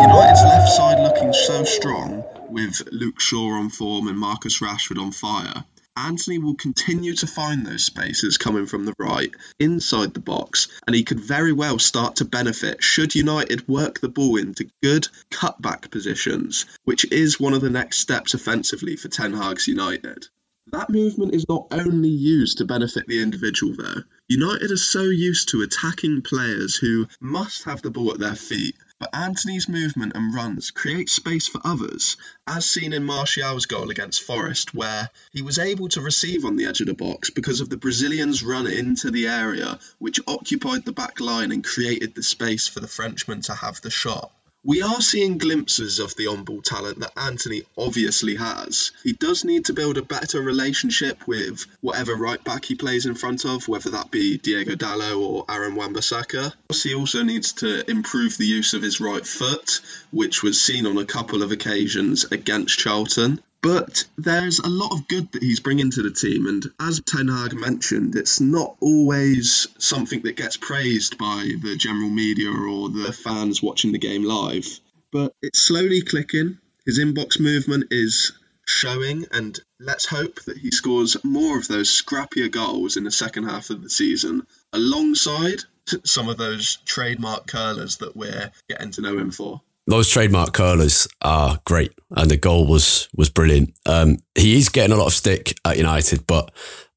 [0.00, 5.12] United's left side looking so strong with Luke Shaw on form and Marcus Rashford on
[5.12, 5.64] fire,
[5.96, 10.94] Antony will continue to find those spaces coming from the right, inside the box, and
[10.94, 15.90] he could very well start to benefit should United work the ball into good cutback
[15.90, 20.28] positions, which is one of the next steps offensively for Ten Hag's United.
[20.72, 24.02] That movement is not only used to benefit the individual, though.
[24.28, 28.76] United are so used to attacking players who must have the ball at their feet
[28.98, 32.16] but Antony's movement and runs create space for others,
[32.46, 36.64] as seen in Martial's goal against Forest, where he was able to receive on the
[36.64, 40.92] edge of the box because of the Brazilian's run into the area, which occupied the
[40.92, 44.32] back line and created the space for the Frenchman to have the shot.
[44.66, 48.90] We are seeing glimpses of the on ball talent that Antony obviously has.
[49.04, 53.14] He does need to build a better relationship with whatever right back he plays in
[53.14, 56.52] front of, whether that be Diogo Dalot or Aaron Wan-Bissaka.
[56.82, 60.98] He also needs to improve the use of his right foot, which was seen on
[60.98, 63.40] a couple of occasions against Charlton.
[63.62, 67.28] But there's a lot of good that he's bringing to the team, and as Ten
[67.28, 73.12] Hag mentioned, it's not always something that gets praised by the general media or the
[73.12, 74.66] fans watching the game live.
[75.10, 76.58] But it's slowly clicking.
[76.84, 78.32] His inbox movement is
[78.66, 83.44] showing, and let's hope that he scores more of those scrappier goals in the second
[83.44, 85.64] half of the season, alongside
[86.04, 91.08] some of those trademark curlers that we're getting to know him for those trademark curlers
[91.22, 93.78] are great, and the goal was was brilliant.
[93.86, 96.50] Um, he is getting a lot of stick at United, but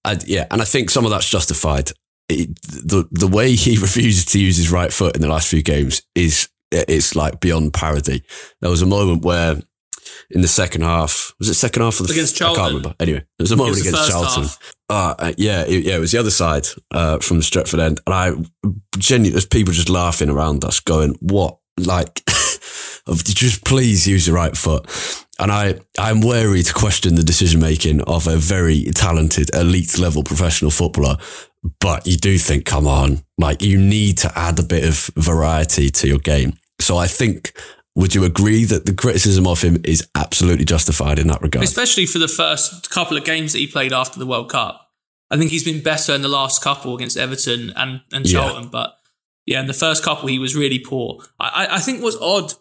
[0.03, 1.91] I, yeah, and I think some of that's justified.
[2.27, 5.61] It, the the way he refuses to use his right foot in the last few
[5.61, 8.23] games is it's like beyond parody.
[8.61, 9.57] There was a moment where
[10.31, 11.33] in the second half.
[11.39, 12.59] Was it second half of the Against Charlton?
[12.59, 12.95] I can't remember.
[12.99, 14.45] Anyway, there was a moment was against Charlton.
[14.89, 17.99] Uh, uh, yeah, it, yeah, it was the other side uh, from the Stretford end,
[18.05, 18.31] and I
[18.97, 21.57] genuinely there's people just laughing around us, going, "What?
[21.77, 22.23] Like,
[23.15, 24.85] just please use the right foot."
[25.39, 30.21] And I, I'm wary to question the decision making of a very talented, elite level
[30.21, 31.15] professional footballer.
[31.79, 35.89] But you do think, come on, like you need to add a bit of variety
[35.89, 36.53] to your game.
[36.79, 37.53] So I think,
[37.95, 41.63] would you agree that the criticism of him is absolutely justified in that regard?
[41.63, 44.89] especially for the first couple of games that he played after the World Cup.
[45.31, 48.65] I think he's been better in the last couple against Everton and, and Yeah.
[48.71, 48.95] But
[49.45, 51.23] yeah, in the first couple he was really poor.
[51.39, 52.53] I, I, I think what's odd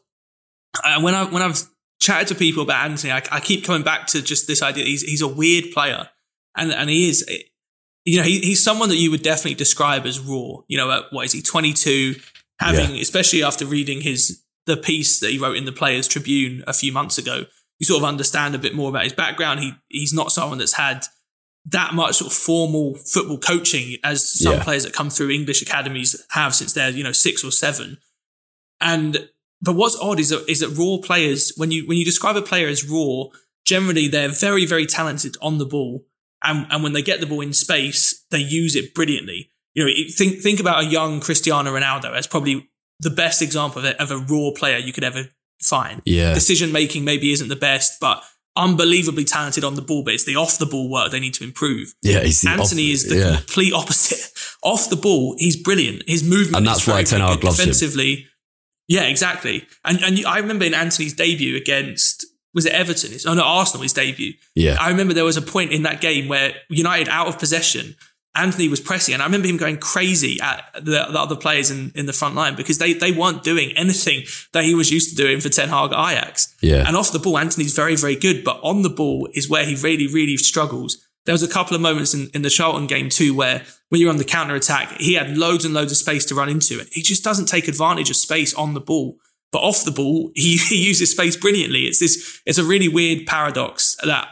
[0.84, 1.60] uh, when I when I've
[2.00, 4.84] chatted to people about Antony, I, I keep coming back to just this idea.
[4.84, 6.08] He's he's a weird player,
[6.56, 7.28] and and he is.
[8.04, 10.60] You know, he, he's someone that you would definitely describe as raw.
[10.66, 11.42] You know, at, what is he?
[11.42, 12.14] Twenty two,
[12.58, 16.72] having especially after reading his the piece that he wrote in the Players Tribune a
[16.72, 17.44] few months ago.
[17.78, 19.60] You sort of understand a bit more about his background.
[19.60, 21.04] He he's not someone that's had
[21.66, 24.64] that much sort of formal football coaching as some Yeah.
[24.64, 27.98] players that come through English academies have since they're you know six or seven.
[28.80, 29.28] And
[29.60, 32.42] but what's odd is that is that raw players when you when you describe a
[32.42, 33.24] player as raw,
[33.64, 36.04] generally they're very very talented on the ball,
[36.44, 39.50] and and when they get the ball in space, they use it brilliantly.
[39.74, 42.68] You know, think think about a young Cristiano Ronaldo as probably
[43.00, 45.24] the best example of a, of a raw player you could ever
[45.60, 46.02] find.
[46.04, 46.34] Yeah.
[46.34, 48.22] Decision making maybe isn't the best, but
[48.56, 50.02] unbelievably talented on the ball.
[50.02, 51.94] But it's the off the ball work they need to improve.
[52.02, 53.36] yeah, Antony op- is the yeah.
[53.36, 54.32] complete opposite.
[54.64, 56.02] Off the ball, he's brilliant.
[56.08, 57.44] His movement, And that's is why Ten Hag good.
[57.44, 57.66] loves him.
[57.66, 58.26] defensively.
[58.88, 59.66] Yeah, exactly.
[59.84, 63.12] And and you, I remember in Antony's debut against was it Everton?
[63.12, 63.82] It's, oh no, Arsenal.
[63.82, 64.32] His debut.
[64.54, 64.76] Yeah.
[64.80, 67.94] I remember there was a point in that game where United out of possession.
[68.34, 71.90] Antony was pressing, and I remember him going crazy at the, the other players in,
[71.96, 75.16] in the front line because they, they weren't doing anything that he was used to
[75.16, 76.54] doing for Ten Hag Ajax.
[76.60, 76.84] Yeah.
[76.86, 79.74] And off the ball, Antony's very, very good, but on the ball is where he
[79.74, 81.07] really, really struggles.
[81.28, 84.08] There was a couple of moments in, in the Charlton game too where when you're
[84.08, 86.88] on the counter attack, he had loads and loads of space to run into it.
[86.90, 89.18] He just doesn't take advantage of space on the ball.
[89.52, 91.80] But off the ball, he, he uses space brilliantly.
[91.80, 94.26] It's this, it's a really weird paradox that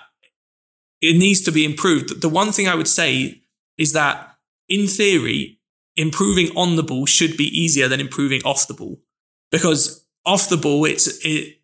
[1.02, 2.22] it needs to be improved.
[2.22, 3.42] The one thing I would say
[3.76, 4.34] is that
[4.66, 5.58] in theory,
[5.96, 9.02] improving on the ball should be easier than improving off the ball
[9.50, 11.55] because off the ball, it's, it,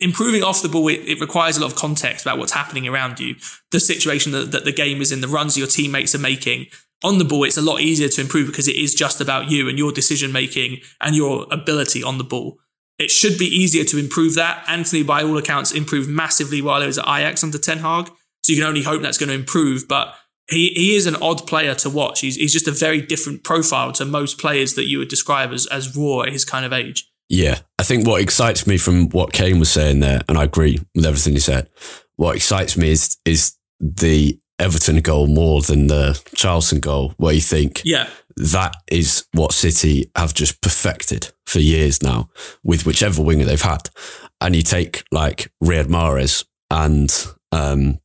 [0.00, 3.20] improving off the ball, it, it requires a lot of context about what's happening around
[3.20, 3.36] you,
[3.70, 6.66] the situation that, that the game is in, the runs your teammates are making.
[7.04, 9.68] On the ball, it's a lot easier to improve because it is just about you
[9.68, 12.58] and your decision making and your ability on the ball.
[12.98, 14.64] It should be easier to improve that.
[14.66, 18.10] Antony, by all accounts, improved massively while he was at Ajax under Ten Hag.
[18.42, 19.86] So you can only hope that's going to improve.
[19.86, 20.14] But
[20.48, 22.20] he, he is an odd player to watch.
[22.20, 25.66] He's, he's just a very different profile to most players that you would describe as,
[25.66, 27.10] as raw at his kind of age.
[27.28, 30.78] Yeah, I think what excites me from what Kane was saying there, and I agree
[30.94, 31.68] with everything he said.
[32.16, 37.40] What excites me is is the Everton goal more than the Charlton goal, where you
[37.42, 38.08] think Yeah.
[38.36, 42.30] that is what City have just perfected for years now
[42.64, 43.90] with whichever winger they've had.
[44.40, 47.12] And you take like Riyad Mahrez and
[47.52, 47.98] um,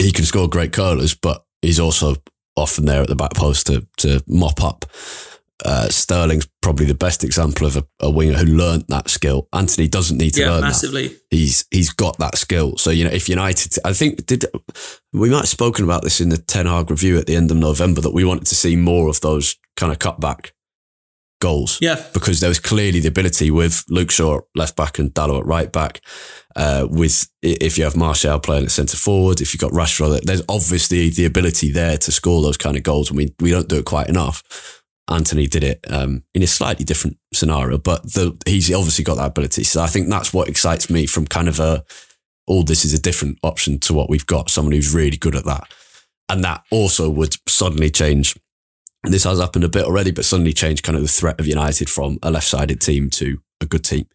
[0.00, 2.16] he can score great curlers, but he's also
[2.56, 4.84] often there at the back post to, to mop up.
[5.64, 9.48] Uh, Sterling's probably the best example of a, a winger who learnt that skill.
[9.52, 11.16] Antony doesn't need to Yeah, learn that massively.
[11.30, 12.76] he's he's got that skill.
[12.78, 14.44] So you know, if United, I think did
[15.12, 17.56] we might have spoken about this in the Ten Hag review at the end of
[17.56, 20.50] November that we wanted to see more of those kind of cutback
[21.40, 21.78] goals.
[21.80, 22.04] Yeah.
[22.12, 25.46] because there was clearly the ability with Luke Shaw at left back and Dalot at
[25.46, 26.00] right back.
[26.54, 30.42] Uh, with if you have Martial playing at centre forward, if you've got Rashford, there's
[30.48, 33.76] obviously the ability there to score those kind of goals, and we we don't do
[33.78, 34.42] it quite enough.
[35.10, 39.26] Antony did it um, in a slightly different scenario, but the, he's obviously got that
[39.26, 39.64] ability.
[39.64, 41.84] So I think that's what excites me from kind of a,
[42.46, 45.44] all this is a different option to what we've got, someone who's really good at
[45.44, 45.64] that.
[46.28, 48.36] And that also would suddenly change.
[49.02, 51.46] And this has happened a bit already, but suddenly change kind of the threat of
[51.46, 54.06] United from a left sided team to a good team.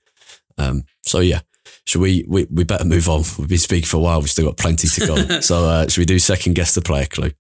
[0.58, 1.42] Um, so yeah,
[1.86, 3.24] should we, we, we better move on.
[3.38, 4.22] We've been speaking for a while.
[4.22, 5.40] We've still got plenty to go.
[5.42, 7.32] so uh, should we do second guess the player clue?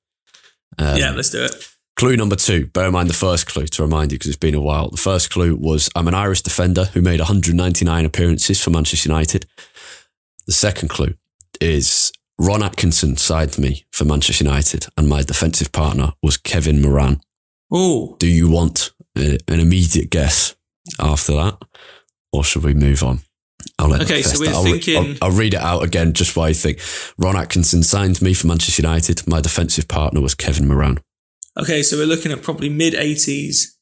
[0.77, 1.74] Um, yeah, let's do it.
[1.95, 4.53] Clue number two, bear in mind the first clue to remind you because it's been
[4.53, 4.89] a while.
[4.89, 9.45] The first clue was I'm an Irish defender who made 199 appearances for Manchester United.
[10.45, 11.13] The second clue
[11.61, 17.21] is Ron Atkinson signed me for Manchester United and my defensive partner was Kevin Moran.
[17.71, 20.53] Oh, Do you want a- an immediate guess
[20.99, 21.57] after that
[22.33, 23.21] or should we move on?
[23.79, 26.49] I'll let Okay, so we're I'll, thinking- I'll, I'll read it out again just while
[26.49, 26.79] you think.
[27.17, 29.25] Ron Atkinson signed me for Manchester United.
[29.27, 30.99] My defensive partner was Kevin Moran.
[31.59, 31.83] Okay.
[31.83, 33.75] So we're looking at probably mid 80s.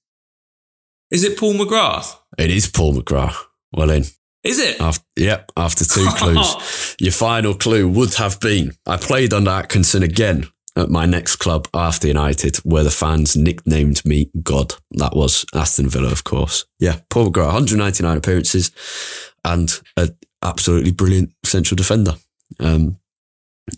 [1.12, 2.18] Is it Paul McGrath?
[2.38, 3.36] It is Paul McGrath.
[3.72, 4.06] Well in.
[4.44, 4.82] Is it?
[4.82, 6.96] After, yep, after two clues.
[7.00, 11.68] Your final clue would have been I played under Atkinson again at my next club
[11.74, 14.74] after United, where the fans nicknamed me God.
[14.92, 16.66] That was Aston Villa, of course.
[16.80, 18.72] Yeah, Paul McGrath, 199 appearances
[19.46, 22.16] and an absolutely brilliant central defender.
[22.60, 22.98] Um,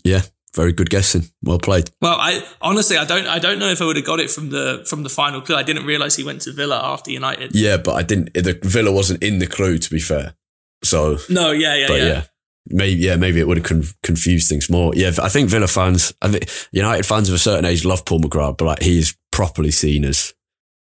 [0.04, 0.22] yeah,
[0.56, 1.24] very good guessing.
[1.44, 1.90] Well played.
[2.00, 4.48] Well, I honestly, I don't, I don't know if I would have got it from
[4.50, 5.54] the from the final clue.
[5.54, 7.54] I didn't realize he went to Villa after United.
[7.54, 8.34] Yeah, but I didn't.
[8.34, 10.34] The Villa wasn't in the clue, to be fair.
[10.82, 12.06] So no, yeah, yeah, but yeah.
[12.06, 12.22] yeah.
[12.68, 14.92] Maybe yeah, maybe it would have con- confused things more.
[14.96, 18.20] Yeah, I think Villa fans, I think United fans of a certain age love Paul
[18.20, 20.34] McGrath, but like he's properly seen as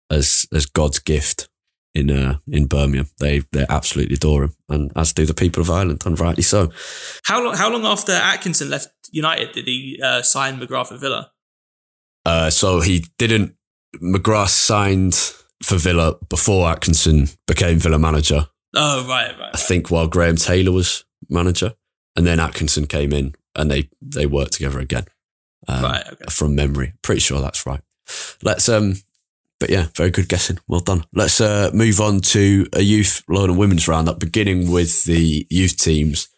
[0.09, 1.49] as as God's gift
[1.97, 3.09] in uh, in Birmingham.
[3.19, 6.71] They they absolutely adore him, and as do the people of Ireland, and rightly so.
[7.23, 7.55] How long?
[7.55, 11.31] How long after Atkinson left United did he uh, sign McGrath at Villa?
[12.25, 13.55] Uh, so he didn't.
[14.01, 15.15] McGrath signed
[15.63, 18.47] for Villa before Atkinson became Villa manager.
[18.75, 19.39] Oh right, right.
[19.39, 19.51] right.
[19.53, 21.73] I think while Graham Taylor was manager,
[22.15, 25.05] and then Atkinson came in, and they they worked together again.
[25.67, 26.05] Um, right.
[26.05, 26.25] Okay.
[26.29, 27.81] From memory, pretty sure that's right.
[28.43, 28.95] Let's um,
[29.59, 30.59] but yeah, very good guessing.
[30.67, 31.03] Well done.
[31.13, 35.77] Let's uh, move on to a youth, loan and women's roundup, beginning with the youth
[35.77, 36.29] teams.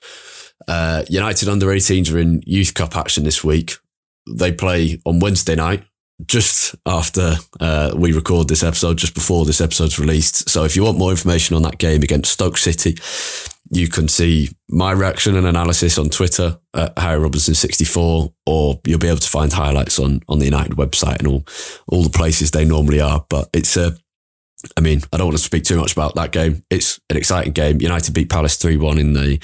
[0.67, 3.73] Uh, United under 18s are in Youth Cup action this week.
[4.29, 5.83] They play on Wednesday night,
[6.25, 10.49] just after uh, we record this episode, just before this episode's released.
[10.49, 12.97] So if you want more information on that game against Stoke City,
[13.71, 18.99] you can see my reaction and analysis on Twitter at Harry Robinson 64, or you'll
[18.99, 21.45] be able to find highlights on on the United website and all
[21.87, 23.25] all the places they normally are.
[23.29, 23.95] But it's a
[24.77, 26.63] I mean, I don't want to speak too much about that game.
[26.69, 27.79] It's an exciting game.
[27.79, 29.39] United beat Palace three one in the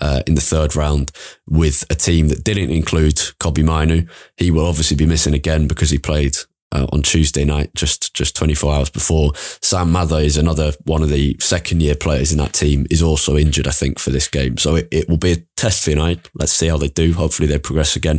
[0.00, 1.12] uh, in the third round
[1.46, 4.06] with a team that didn't include Kobbie Mainoo.
[4.36, 6.36] He will obviously be missing again because he played
[6.74, 9.32] uh, on Tuesday night, just just 24 hours before.
[9.62, 13.36] Sam Mather is another one of the second year players in that team, is also
[13.36, 14.58] injured, I think, for this game.
[14.58, 16.28] So it, it will be a test for United.
[16.34, 17.14] Let's see how they do.
[17.14, 18.18] Hopefully they progress again.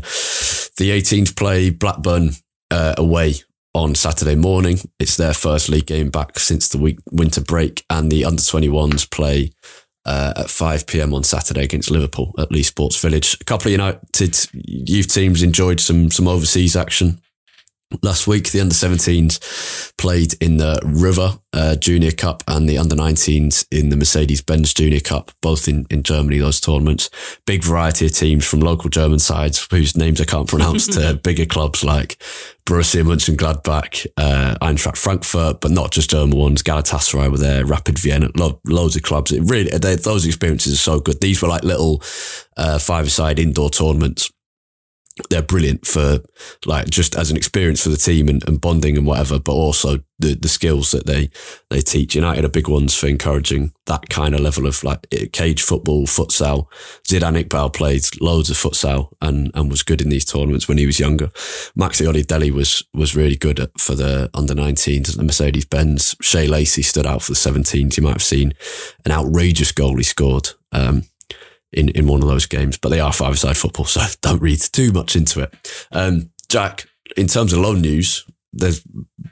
[0.78, 2.32] The 18s play Blackburn
[2.72, 3.36] uh, away
[3.74, 4.80] on Saturday morning.
[5.00, 9.10] It's their first league game back since the week winter break, and the under 21s
[9.10, 9.52] play
[10.06, 11.14] uh, at 5 p.m.
[11.14, 13.38] on Saturday against Liverpool at Leigh Sports Village.
[13.42, 17.20] A couple of United youth teams enjoyed some some overseas action.
[18.02, 22.96] Last week, the under 17s played in the River uh, Junior Cup and the under
[22.96, 27.12] 19s in the Mercedes Benz Junior Cup, both in, in Germany, those tournaments.
[27.46, 31.46] Big variety of teams from local German sides whose names I can't pronounce to bigger
[31.46, 32.18] clubs like
[32.66, 36.64] Borussia Mönchengladbach, uh, Eintracht Frankfurt, but not just German ones.
[36.64, 39.32] Galatasaray were there, Rapid Vienna, lo- loads of clubs.
[39.32, 41.22] It really, they, those experiences are so good.
[41.22, 42.02] These were like little
[42.58, 44.32] uh, five-a-side indoor tournaments
[45.30, 46.20] they're brilliant for
[46.66, 50.00] like just as an experience for the team and, and, bonding and whatever, but also
[50.20, 51.30] the the skills that they
[51.70, 52.16] they teach.
[52.16, 56.68] United are big ones for encouraging that kind of level of like cage football, futsal.
[57.08, 60.86] Zidane Iqbal played loads of futsal and and was good in these tournaments when he
[60.86, 61.28] was younger.
[61.80, 66.16] Maxi Oyedele was was really good at, for the under 19s the Mercedes Benz.
[66.22, 67.96] Shay Lacey stood out for the 17s.
[67.96, 68.54] You might have seen
[69.06, 70.50] an outrageous goal he scored.
[70.74, 71.04] Um,
[71.76, 74.60] in, in one of those games, but they are five side football, so don't read
[74.60, 75.88] too much into it.
[75.92, 78.84] Um, Jack, in terms of loan news, there's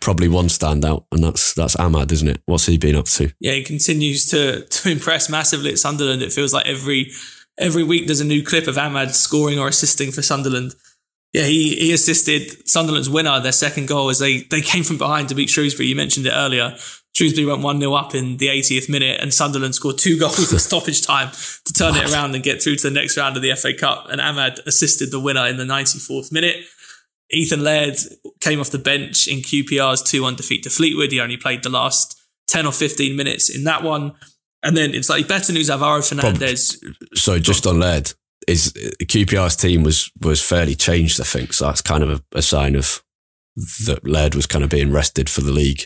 [0.02, 2.42] probably one standout, and that's that's Amad, isn't it?
[2.46, 3.32] What's he been up to?
[3.40, 6.22] Yeah, he continues to to impress massively at Sunderland.
[6.22, 7.12] It feels like every
[7.58, 10.76] every week there's a new clip of Amad scoring or assisting for Sunderland.
[11.32, 15.30] Yeah, he he assisted Sunderland's winner, their second goal, as they they came from behind
[15.30, 15.88] to beat Shrewsbury.
[15.88, 16.76] You mentioned it earlier.
[17.16, 20.60] Shrewsbury went 1 0 up in the 80th minute, and Sunderland scored two goals at
[20.62, 21.32] stoppage time
[21.66, 24.08] to turn it around and get through to the next round of the FA Cup.
[24.10, 26.58] And Amad assisted the winner in the 94th minute.
[27.30, 27.98] Ethan Laird
[28.42, 31.12] came off the bench in QPR's 2 1 defeat to Fleetwood.
[31.12, 34.14] He only played the last 10 or 15 minutes in that one.
[34.64, 36.82] And then it's like better news Alvaro Fernandez.
[37.16, 38.14] So just on Laird,
[38.48, 41.54] is uh, QPR's team was was fairly changed, I think.
[41.54, 43.04] So that's kind of a, a sign of
[43.86, 45.86] that Laird was kind of being rested for the league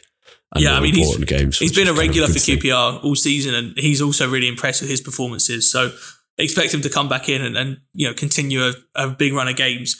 [0.55, 4.01] yeah, I mean, he's, games, he's been a regular for QPR all season, and he's
[4.01, 5.69] also really impressed with his performances.
[5.69, 5.91] So
[6.37, 9.47] expect him to come back in and, and you know continue a, a, big run
[9.47, 9.97] of games.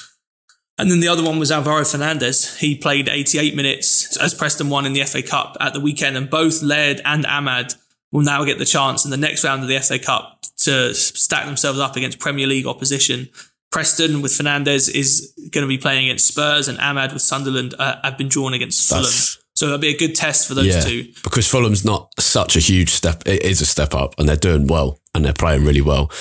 [0.78, 2.58] And then the other one was Alvaro Fernandez.
[2.60, 6.30] He played 88 minutes as Preston won in the FA Cup at the weekend, and
[6.30, 7.76] both Laird and Amad
[8.12, 11.45] will now get the chance in the next round of the FA Cup to stack
[11.45, 13.30] themselves up against Premier League opposition.
[13.72, 18.00] Preston with Fernandez is going to be playing against Spurs, and Amad with Sunderland uh,
[18.04, 19.04] have been drawn against Fulham.
[19.04, 21.12] That's, so that'll be a good test for those yeah, two.
[21.24, 23.24] Because Fulham's not such a huge step.
[23.26, 26.12] It is a step up and they're doing well and they're playing really well.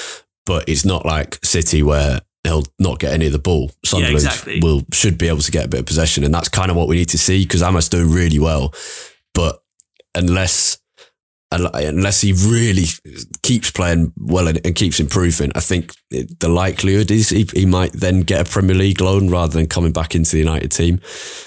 [0.46, 3.70] But it's not like City where he'll not get any of the ball.
[3.84, 4.60] Sunderland yeah, exactly.
[4.60, 6.24] will should be able to get a bit of possession.
[6.24, 8.72] And that's kind of what we need to see because Amad's doing really well.
[9.34, 9.62] But
[10.14, 10.78] unless
[11.52, 12.86] unless he really
[13.42, 17.92] keeps playing well and, and keeps improving, I think the likelihood is he, he, might
[17.92, 21.00] then get a Premier League loan rather than coming back into the United team.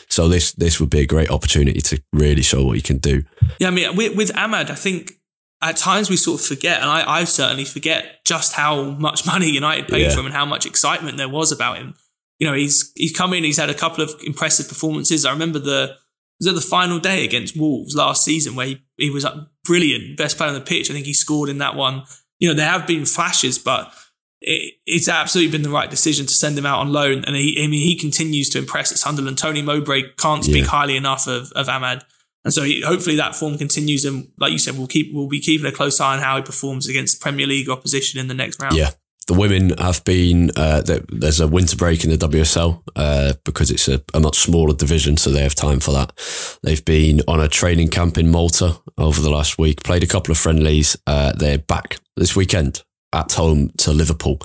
[0.09, 3.23] So this this would be a great opportunity to really show what he can do.
[3.59, 5.13] Yeah, I mean, with, with Amad, I think
[5.61, 9.49] at times we sort of forget, and I, I certainly forget just how much money
[9.49, 10.09] United paid yeah.
[10.11, 11.95] for him and how much excitement there was about him.
[12.39, 15.25] You know, he's he's come in, he's had a couple of impressive performances.
[15.25, 15.95] I remember the
[16.39, 19.25] was it the final day against Wolves last season where he, he was
[19.65, 20.89] brilliant, best player on the pitch.
[20.89, 22.03] I think he scored in that one.
[22.39, 23.93] You know, there have been flashes, but
[24.41, 27.23] it, it's absolutely been the right decision to send him out on loan.
[27.25, 29.37] And he, I mean, he continues to impress at Sunderland.
[29.37, 30.69] Tony Mowbray can't speak yeah.
[30.69, 32.03] highly enough of, of Amad.
[32.45, 34.05] And so he, hopefully that form continues.
[34.05, 36.41] And like you said, we'll keep, we'll be keeping a close eye on how he
[36.41, 38.75] performs against Premier League opposition in the next round.
[38.75, 38.91] Yeah
[39.27, 43.87] the women have been uh, there's a winter break in the WSL uh, because it's
[43.87, 46.11] a, a, much smaller division, so they have time for that.
[46.63, 50.31] They've been on a training camp in Malta over the last week, played a couple
[50.31, 50.97] of friendlies.
[51.05, 52.83] Uh, they're back this weekend
[53.13, 54.39] at home to Liverpool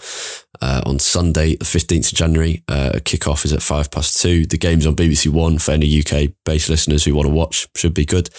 [0.61, 2.63] uh, on Sunday, the 15th of January.
[2.69, 4.47] Uh, kickoff is at five past two.
[4.47, 7.69] The game's on BBC One for any UK based listeners who want to watch.
[7.77, 8.31] Should be good.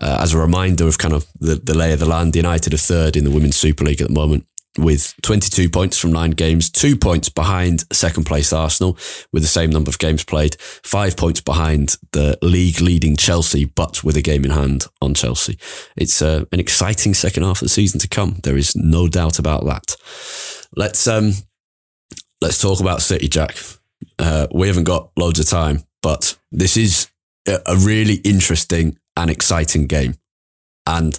[0.00, 2.78] Uh, as a reminder of kind of the, the lay of the land, United are
[2.78, 4.46] third in the Women's Super League at the moment
[4.78, 8.98] with 22 points from nine games, two points behind second place Arsenal
[9.32, 14.02] with the same number of games played, five points behind the league leading Chelsea, but
[14.02, 15.58] with a game in hand on Chelsea.
[15.96, 18.38] It's uh, an exciting second half of the season to come.
[18.42, 19.96] There is no doubt about that.
[20.76, 21.32] Let's um,
[22.40, 23.56] let's talk about City, Jack.
[24.18, 27.08] Uh, we haven't got loads of time, but this is
[27.46, 30.14] a really interesting and exciting game.
[30.86, 31.18] And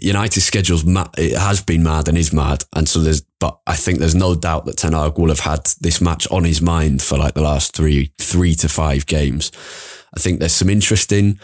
[0.00, 3.22] United's schedule's mad, it has been mad and is mad, and so there's.
[3.38, 6.44] But I think there's no doubt that Ten Hag will have had this match on
[6.44, 9.50] his mind for like the last three, three to five games.
[10.14, 11.40] I think there's some interesting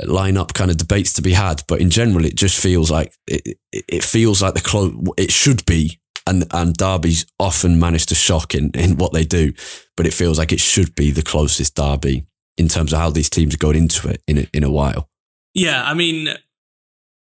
[0.00, 3.58] lineup kind of debates to be had, but in general, it just feels like it.
[3.72, 4.94] It feels like the close.
[5.18, 9.52] It should be, and and Derby's often managed to shock in in what they do,
[9.96, 12.26] but it feels like it should be the closest Derby
[12.56, 15.08] in terms of how these teams are going into it in a, in a while.
[15.54, 16.28] Yeah, I mean,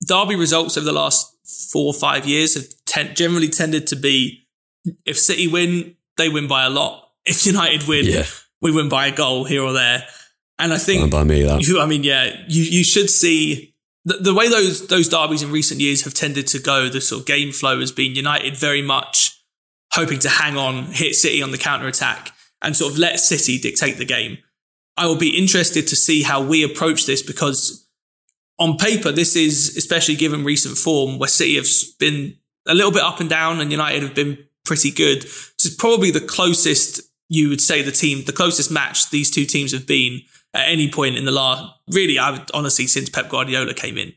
[0.07, 1.35] Derby results over the last
[1.71, 4.47] four or five years have ten- generally tended to be
[5.05, 7.03] if City win, they win by a lot.
[7.29, 8.23] If United win, yeah.
[8.61, 10.07] we win by a goal here or there.
[10.59, 11.61] And I think by me that.
[11.61, 15.51] You, I mean, yeah, you you should see the, the way those those derbies in
[15.51, 16.87] recent years have tended to go.
[16.87, 19.43] The sort of game flow has been United very much
[19.91, 22.31] hoping to hang on, hit City on the counter attack,
[22.61, 24.37] and sort of let City dictate the game.
[24.95, 27.86] I will be interested to see how we approach this because
[28.59, 31.67] on paper, this is, especially given recent form, where City have
[31.99, 32.37] been
[32.67, 35.21] a little bit up and down and United have been pretty good.
[35.21, 39.45] This is probably the closest you would say the team, the closest match these two
[39.45, 40.21] teams have been
[40.53, 44.13] at any point in the last, really, I would honestly, since Pep Guardiola came in.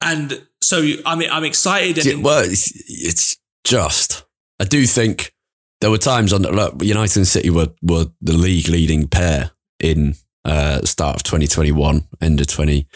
[0.00, 2.06] And so I mean, I'm excited.
[2.06, 4.24] And well, it's, it's just,
[4.60, 5.32] I do think
[5.80, 10.14] there were times on look, United and City were, were the league leading pair in
[10.44, 12.86] uh, start of 2021, end of 20,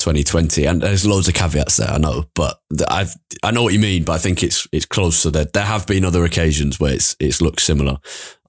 [0.00, 0.64] 2020.
[0.64, 4.04] And there's loads of caveats there, I know, but I've, I know what you mean,
[4.04, 5.52] but I think it's, it's close to that.
[5.52, 7.98] There have been other occasions where it's, it's looked similar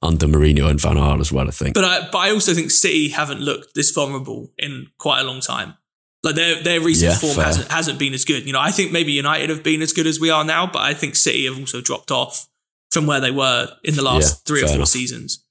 [0.01, 1.75] under Mourinho and Van Gaal as well, I think.
[1.75, 5.41] But I, but I also think City haven't looked this vulnerable in quite a long
[5.41, 5.75] time.
[6.23, 7.45] Like their their recent yeah, form fair.
[7.45, 8.45] hasn't hasn't been as good.
[8.45, 10.83] You know, I think maybe United have been as good as we are now, but
[10.83, 12.47] I think City have also dropped off
[12.91, 14.87] from where they were in the last yeah, three or four enough.
[14.89, 15.43] seasons.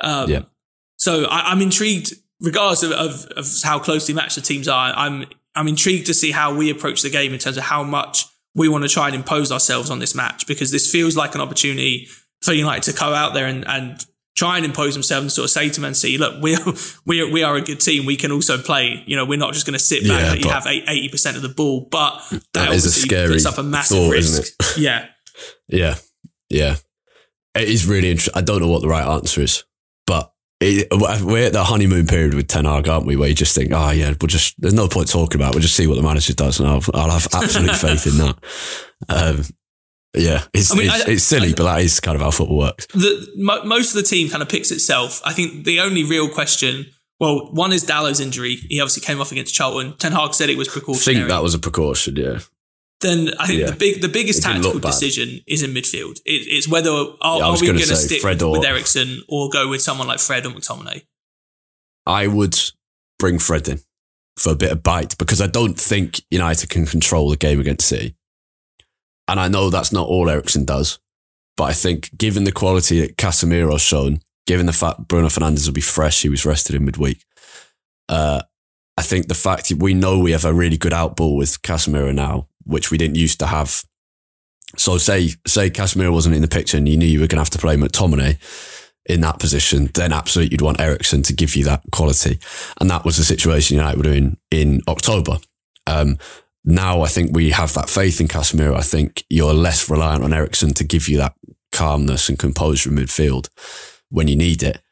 [0.00, 0.42] Um, yeah.
[0.98, 4.92] So I, am intrigued, regardless of, of, of, how closely matched the teams are.
[4.94, 8.26] I'm I'm intrigued to see how we approach the game in terms of how much
[8.54, 11.40] we want to try and impose ourselves on this match because this feels like an
[11.40, 12.08] opportunity
[12.42, 14.04] for United to go out there and, and
[14.36, 16.72] try and impose themselves and sort of say to Man City, look, we are,
[17.06, 18.06] we are, we are a good team.
[18.06, 19.02] We can also play.
[19.06, 21.36] You know, we're not just going to sit back yeah, and you have eighty percent
[21.36, 24.54] of the ball, but that, that is a scary puts up a massive thought, risk.
[24.78, 25.06] yeah,
[25.66, 25.96] yeah,
[26.48, 26.76] yeah.
[27.54, 28.40] It is really interesting.
[28.40, 29.64] I don't know what the right answer is
[30.60, 33.16] it, we're at the honeymoon period with Ten Hag, aren't we?
[33.16, 35.50] Where you just think, oh yeah, we'll just there's no point talking about.
[35.50, 35.56] It.
[35.56, 38.38] We'll just see what the manager does, and I'll, I'll have absolute faith in that.
[39.08, 39.44] Um,
[40.16, 42.30] yeah, it's, I mean, it's, I, it's silly, I, but that is kind of how
[42.32, 42.86] football works.
[42.86, 45.20] The, most of the team kind of picks itself.
[45.24, 46.86] I think the only real question,
[47.20, 48.56] well, one is Dalot's injury.
[48.56, 49.96] He obviously came off against Charlton.
[49.98, 51.18] Ten Hag said it was precautionary.
[51.18, 52.16] I think that was a precaution.
[52.16, 52.40] Yeah
[53.00, 53.70] then I think yeah.
[53.70, 56.20] the big the biggest tactical decision is in midfield.
[56.24, 59.22] It, it's whether are, yeah, are we going to stick Fred with, or, with Eriksen
[59.28, 61.04] or go with someone like Fred or McTominay.
[62.06, 62.58] I would
[63.18, 63.80] bring Fred in
[64.36, 67.86] for a bit of bite because I don't think United can control the game against
[67.86, 68.16] City.
[69.28, 70.98] And I know that's not all Eriksen does,
[71.56, 75.74] but I think given the quality that Casemiro's shown, given the fact Bruno Fernandes will
[75.74, 77.24] be fresh, he was rested in midweek,
[78.08, 78.42] uh,
[78.96, 82.48] I think the fact we know we have a really good outball with Casemiro now,
[82.68, 83.84] which we didn't used to have.
[84.76, 87.42] So say say Casemiro wasn't in the picture and you knew you were going to
[87.42, 88.38] have to play McTominay
[89.06, 92.38] in that position, then absolutely you'd want Eriksen to give you that quality.
[92.78, 95.38] And that was the situation United were doing in October.
[95.86, 96.18] Um,
[96.64, 98.76] now I think we have that faith in Casemiro.
[98.76, 101.34] I think you're less reliant on Eriksen to give you that
[101.72, 103.48] calmness and composure in midfield
[104.10, 104.82] when you need it.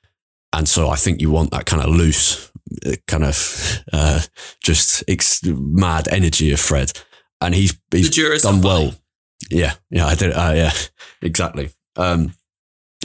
[0.53, 2.51] And so I think you want that kind of loose,
[2.87, 4.20] uh, kind of uh,
[4.62, 6.93] just ex- mad energy of Fred.
[7.41, 8.95] And he's, he's done well.
[9.51, 10.32] Yeah, yeah, I did.
[10.32, 10.72] Uh, yeah,
[11.20, 11.70] exactly.
[11.97, 12.32] Um,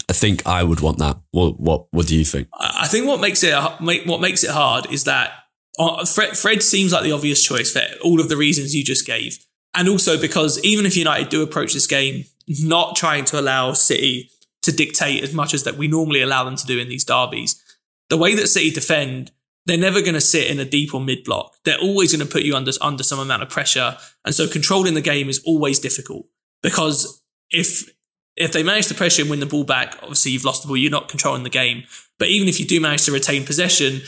[0.09, 1.17] I think I would want that.
[1.31, 2.47] What what what do you think?
[2.53, 5.31] I think what makes it what makes it hard is that
[5.79, 9.05] uh, Fred, Fred seems like the obvious choice for all of the reasons you just
[9.05, 9.37] gave,
[9.75, 14.29] and also because even if United do approach this game not trying to allow City
[14.63, 17.61] to dictate as much as that we normally allow them to do in these derbies,
[18.09, 19.31] the way that City defend,
[19.65, 21.55] they're never going to sit in a deep or mid block.
[21.63, 24.93] They're always going to put you under under some amount of pressure, and so controlling
[24.93, 26.27] the game is always difficult
[26.61, 27.91] because if
[28.35, 30.77] if they manage to pressure and win the ball back, obviously you've lost the ball,
[30.77, 31.83] you're not controlling the game.
[32.17, 34.01] But even if you do manage to retain possession,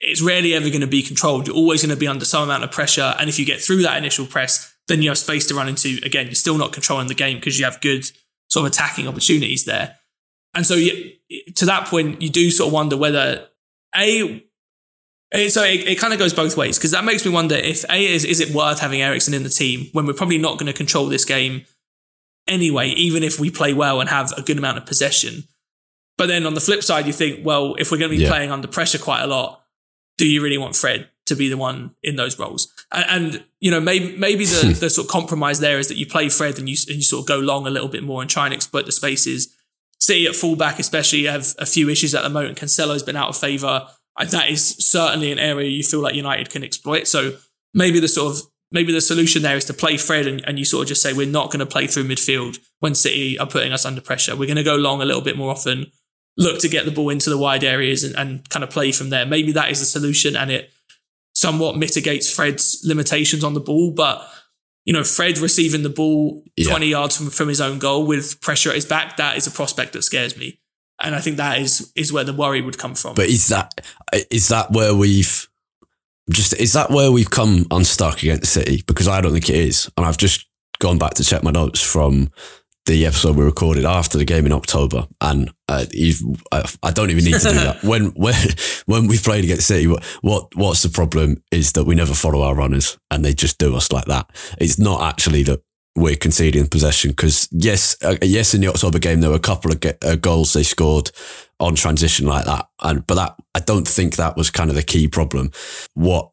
[0.00, 1.46] it's rarely ever going to be controlled.
[1.46, 3.14] You're always going to be under some amount of pressure.
[3.18, 5.98] And if you get through that initial press, then you have space to run into.
[6.04, 8.10] Again, you're still not controlling the game because you have good
[8.48, 9.96] sort of attacking opportunities there.
[10.54, 11.12] And so you,
[11.56, 13.48] to that point, you do sort of wonder whether
[13.96, 14.44] A,
[15.32, 18.06] so it, it kind of goes both ways because that makes me wonder if A,
[18.06, 20.72] is, is it worth having Eriksen in the team when we're probably not going to
[20.72, 21.66] control this game
[22.46, 25.44] anyway, even if we play well and have a good amount of possession.
[26.16, 28.30] But then on the flip side, you think, well, if we're going to be yeah.
[28.30, 29.62] playing under pressure quite a lot,
[30.16, 32.72] do you really want Fred to be the one in those roles?
[32.90, 36.06] And, and you know, maybe maybe the, the sort of compromise there is that you
[36.06, 38.30] play Fred and you and you sort of go long a little bit more and
[38.30, 39.54] try and exploit the spaces.
[40.00, 42.58] City at fullback, especially, have a few issues at the moment.
[42.58, 43.88] Cancelo's been out of favour.
[44.18, 47.06] That is certainly an area you feel like United can exploit.
[47.06, 47.36] So
[47.74, 50.64] maybe the sort of maybe the solution there is to play Fred and, and you
[50.64, 53.72] sort of just say we're not going to play through midfield when City are putting
[53.72, 54.36] us under pressure.
[54.36, 55.90] We're going to go long a little bit more often,
[56.36, 59.10] look to get the ball into the wide areas and, and kind of play from
[59.10, 59.24] there.
[59.24, 60.70] Maybe that is the solution and it
[61.34, 63.92] somewhat mitigates Fred's limitations on the ball.
[63.92, 64.28] But,
[64.84, 66.68] you know, Fred receiving the ball yeah.
[66.68, 69.50] 20 yards from, from his own goal with pressure at his back, that is a
[69.50, 70.58] prospect that scares me.
[71.02, 73.14] And I think that is is where the worry would come from.
[73.14, 73.72] But is that
[74.30, 75.48] is that where we've
[76.30, 78.82] just is that where we've come unstuck against City?
[78.86, 80.46] Because I don't think it is, and I've just
[80.80, 82.30] gone back to check my notes from
[82.86, 85.84] the episode we recorded after the game in October, and uh,
[86.82, 87.78] I don't even need to do that.
[87.84, 88.34] When when
[88.86, 92.42] when we played against City, what, what what's the problem is that we never follow
[92.42, 94.30] our runners, and they just do us like that.
[94.58, 95.62] It's not actually that
[95.96, 99.70] we're conceding possession because yes, uh, yes, in the October game there were a couple
[99.70, 101.10] of get, uh, goals they scored
[101.60, 104.82] on transition like that, and but that I don't think that was kind of the
[104.82, 105.50] key problem.
[105.94, 106.30] What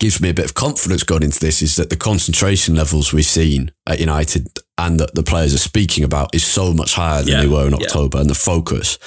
[0.00, 3.24] gives me a bit of confidence going into this is that the concentration levels we've
[3.24, 7.34] seen at United and that the players are speaking about is so much higher than
[7.34, 8.22] yeah, they were in October, yeah.
[8.22, 8.98] and the focus,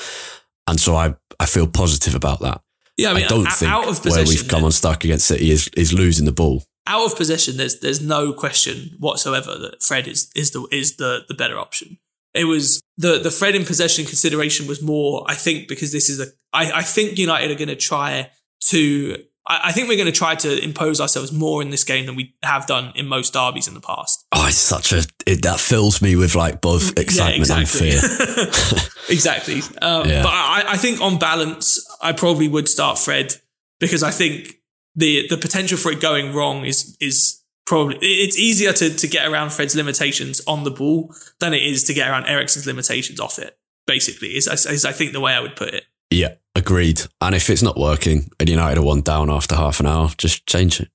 [0.67, 2.61] and so I I feel positive about that.
[2.97, 6.25] Yeah, I, mean, I don't think where we've come unstuck against City is is losing
[6.25, 10.67] the ball out of possession, there's there's no question whatsoever that Fred is is the
[10.71, 11.97] is the the better option.
[12.33, 16.19] It was the the Fred in possession consideration was more, I think, because this is
[16.19, 18.31] a I, I think United are going to try
[18.69, 19.17] to
[19.47, 22.35] I, think we're going to try to impose ourselves more in this game than we
[22.43, 24.25] have done in most derbies in the past.
[24.31, 27.91] Oh, it's such a it, that fills me with like both excitement yeah, exactly.
[27.91, 28.79] and fear.
[29.09, 30.21] exactly, um, yeah.
[30.23, 33.35] but I, I think on balance, I probably would start Fred
[33.79, 34.60] because I think
[34.95, 39.25] the the potential for it going wrong is is probably it's easier to to get
[39.25, 43.39] around Fred's limitations on the ball than it is to get around Eriksen's limitations off
[43.39, 43.57] it.
[43.87, 45.85] Basically, is, is I think the way I would put it.
[46.11, 47.01] Yeah, agreed.
[47.19, 50.45] And if it's not working and United are one down after half an hour, just
[50.45, 50.89] change it.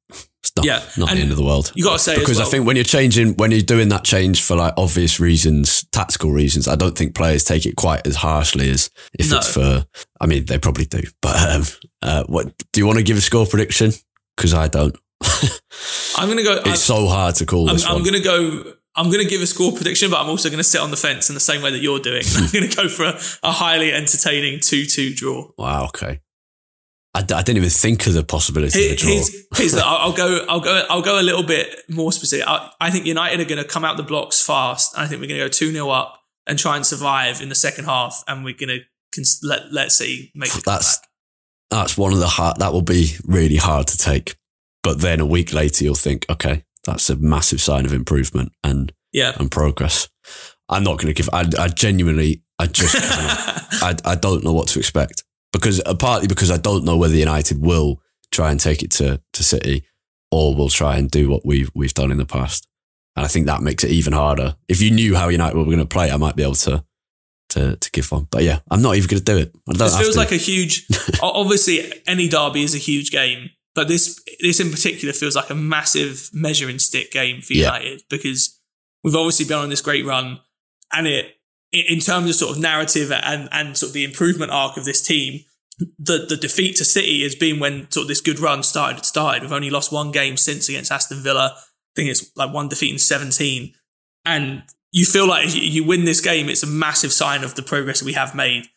[0.56, 0.82] Not, yeah.
[0.96, 1.70] not the end of the world.
[1.74, 4.04] You got to say because well, I think when you're changing, when you're doing that
[4.04, 8.16] change for like obvious reasons, tactical reasons, I don't think players take it quite as
[8.16, 8.88] harshly as
[9.18, 9.38] if no.
[9.38, 9.84] it's for.
[10.20, 11.02] I mean, they probably do.
[11.20, 11.62] But um,
[12.00, 13.92] uh, what do you want to give a score prediction?
[14.36, 14.96] Because I don't.
[16.16, 16.56] I'm gonna go.
[16.58, 17.68] It's I'm, so hard to call.
[17.68, 18.72] I'm, I'm gonna go.
[18.98, 20.96] I'm going to give a score prediction, but I'm also going to sit on the
[20.96, 22.22] fence in the same way that you're doing.
[22.34, 25.50] I'm going to go for a, a highly entertaining 2 2 draw.
[25.58, 26.20] Wow, okay.
[27.16, 29.10] I, I didn't even think of the possibility Here, of a draw.
[29.10, 30.44] Here's, here's the, I'll, I'll, go.
[30.50, 30.86] I'll go.
[30.90, 32.46] I'll go a little bit more specific.
[32.46, 34.96] I, I think United are going to come out the blocks fast.
[34.98, 37.54] I think we're going to go two 0 up and try and survive in the
[37.54, 38.80] second half, and we're going to
[39.14, 41.00] cons- let let's see make that's
[41.70, 42.58] that's one of the hard.
[42.58, 44.36] That will be really hard to take.
[44.82, 48.92] But then a week later, you'll think, okay, that's a massive sign of improvement and
[49.12, 50.10] yeah and progress.
[50.68, 51.30] I'm not going to give.
[51.32, 52.94] I, I genuinely, I just,
[53.82, 55.22] I, I don't know what to expect
[55.52, 59.20] because uh, partly because I don't know whether United will try and take it to
[59.32, 59.84] to City,
[60.30, 62.66] or we'll try and do what we've we've done in the past.
[63.16, 64.56] And I think that makes it even harder.
[64.68, 66.84] If you knew how United were going to play, I might be able to
[67.50, 68.28] to to give one.
[68.30, 69.54] But yeah, I'm not even going to do it.
[69.68, 70.20] I This feels to.
[70.20, 70.86] like a huge.
[71.22, 75.54] obviously, any derby is a huge game, but this this in particular feels like a
[75.54, 77.74] massive measuring stick game for Yeah.
[77.76, 78.60] United because
[79.02, 80.40] we've obviously been on this great run,
[80.92, 81.35] and it
[81.88, 85.02] in terms of sort of narrative and and sort of the improvement arc of this
[85.02, 85.44] team.
[85.98, 89.04] The, the defeat to City has been when sort of this good run started.
[89.04, 89.42] Started.
[89.42, 91.52] We've only lost one game since against Aston Villa.
[91.54, 91.60] I
[91.94, 93.74] think it's like one defeat in 17.
[94.24, 97.62] And you feel like you- you win this game, it's a massive sign of the
[97.62, 98.70] progress that we have made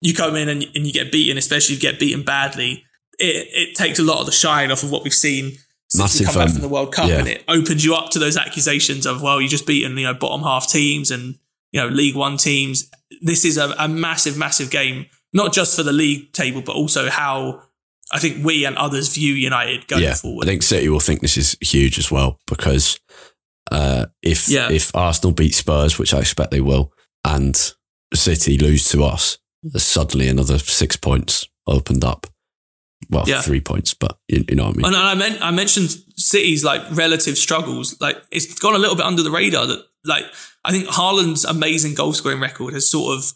[0.00, 2.84] you come in and, and you get beaten, especially if you get beaten badly,
[3.18, 5.52] it, it takes a lot of the shine off of what we've seen
[5.88, 7.18] since we come back um, from the World Cup, yeah.
[7.18, 10.12] and it opens you up to those accusations of well, you just beaten you know
[10.14, 11.36] bottom half teams and
[11.72, 12.90] you know League One teams.
[13.22, 17.08] This is a, a massive, massive game, not just for the league table, but also
[17.08, 17.62] how
[18.12, 20.44] I think we and others view United going yeah, forward.
[20.46, 22.98] I think City will think this is huge as well because
[23.70, 24.70] uh, if Yeah.
[24.70, 26.92] if Arsenal beat Spurs, which I expect they will,
[27.24, 27.54] and
[28.14, 32.26] City lose to us, there's suddenly another six points opened up.
[33.10, 33.42] Well, Yeah.
[33.42, 34.86] three points, but you, you know what I mean.
[34.86, 37.96] And I meant I mentioned City's like relative struggles.
[38.00, 39.66] Like it's gone a little bit under the radar.
[39.66, 40.24] That like
[40.64, 43.32] I think Haaland's amazing goal scoring record has sort of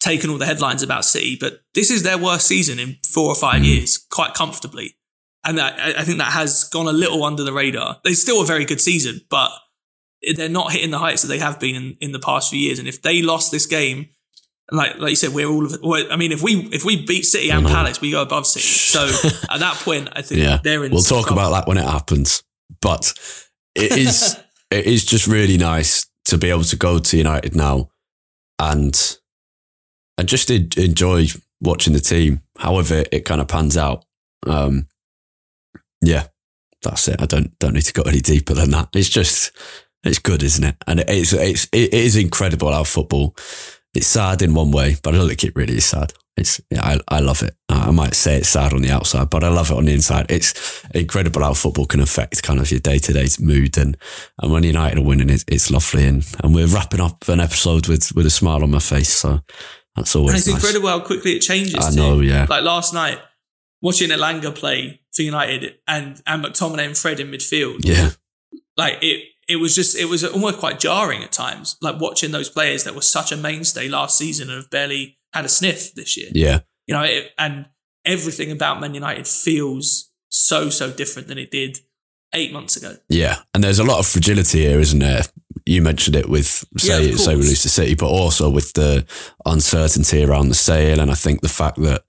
[0.00, 3.34] taken all the headlines about City, but this is their worst season in four or
[3.34, 3.64] five hmm.
[3.64, 4.96] years, quite comfortably.
[5.44, 8.00] And that, I I think that has gone a little under the radar.
[8.04, 9.50] It's still a very good season, but
[10.36, 12.78] they're not hitting the heights that they have been in, in the past few years.
[12.78, 14.08] And if they lost this game,
[14.70, 16.12] like like you said, we're all of it.
[16.12, 18.66] I mean, if we if we beat City and Palace, we go above City.
[18.66, 19.04] So
[19.50, 20.92] at that point, I think yeah, they're in.
[20.92, 21.42] we'll talk trouble.
[21.42, 22.42] about that when it happens.
[22.80, 23.12] But
[23.74, 24.36] it is
[24.70, 27.90] it is just really nice to be able to go to United now
[28.58, 29.18] and
[30.18, 31.26] and just en- enjoy
[31.60, 34.04] watching the team, however it kind of pans out.
[34.46, 34.88] Um,
[36.00, 36.26] yeah,
[36.82, 37.20] that's it.
[37.20, 38.88] I don't don't need to go any deeper than that.
[38.94, 39.52] It's just
[40.04, 40.76] it's good, isn't it?
[40.86, 43.36] And it, it's it's it is incredible our football.
[43.94, 46.14] It's sad in one way, but I don't think it really is sad.
[46.36, 47.54] It's yeah, I I love it.
[47.68, 50.30] I might say it's sad on the outside, but I love it on the inside.
[50.30, 53.96] It's incredible how football can affect kind of your day to day mood, and
[54.40, 56.06] and when United are winning, it's, it's lovely.
[56.06, 59.40] And and we're wrapping up an episode with with a smile on my face, so
[59.94, 60.56] that's always And it's nice.
[60.56, 61.74] incredible how quickly it changes.
[61.86, 61.96] I too.
[61.96, 62.46] know, yeah.
[62.48, 63.18] Like last night,
[63.82, 67.80] watching Elanga play for United and and McTominay and Fred in midfield.
[67.84, 68.10] Yeah,
[68.76, 71.76] Like it, it was just it was almost quite jarring at times.
[71.82, 75.44] Like watching those players that were such a mainstay last season and have barely had
[75.44, 76.28] a sniff this year.
[76.34, 77.66] yeah, You know, it, and
[78.04, 81.78] everything about Man United feels so so different than it did
[82.34, 82.96] eight months ago.
[83.08, 83.36] yeah.
[83.52, 85.22] And there's a lot of fragility here, isn't there?
[85.66, 89.06] You mentioned it with say of say we lose to City, but also with the
[89.46, 92.02] uncertainty around the sale, and I think the fact that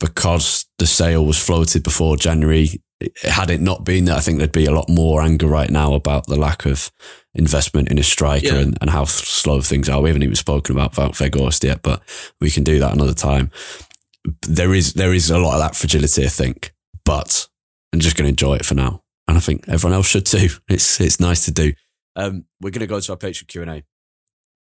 [0.00, 2.82] because the sale was floated before January,
[3.22, 5.94] had it not been that, I think there'd be a lot more anger right now
[5.94, 6.90] about the lack of
[7.34, 8.60] investment in a striker Yeah.
[8.60, 10.00] and, and how slow things are.
[10.00, 12.02] We haven't even spoken about Wout Weghorst yet, but
[12.40, 13.50] we can do that another time.
[14.42, 16.72] There is there is a lot of that fragility, I think,
[17.04, 17.46] but
[17.92, 20.48] I'm just going to enjoy it for now, and I think everyone else should too.
[20.68, 21.72] It's it's nice to do.
[22.16, 23.84] Um, we're going to go to our Patreon Q and A.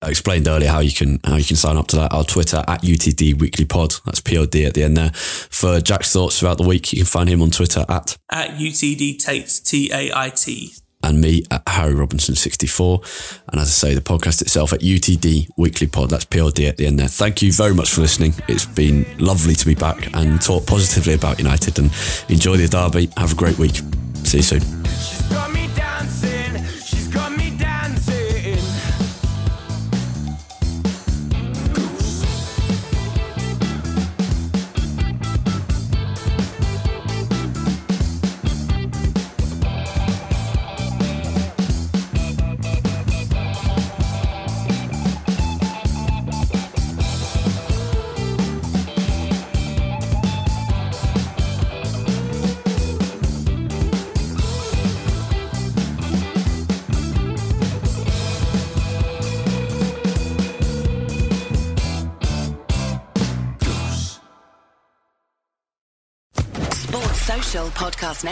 [0.03, 2.11] I explained earlier how you can how you can sign up to that.
[2.13, 3.93] Our Twitter at UTD Weekly Pod.
[4.05, 5.11] That's POD at the end there.
[5.11, 9.19] For Jack's thoughts throughout the week, you can find him on Twitter at At UTD
[9.19, 10.73] Tait T A I T.
[11.03, 13.01] and me at Harry Robinson 64.
[13.49, 16.09] And as I say, the podcast itself at UTD Weekly Pod.
[16.09, 17.07] That's POD at the end there.
[17.07, 18.33] Thank you very much for listening.
[18.47, 21.91] It's been lovely to be back and talk positively about United and
[22.27, 23.09] enjoy the derby.
[23.17, 23.81] Have a great week.
[24.23, 25.20] See you soon.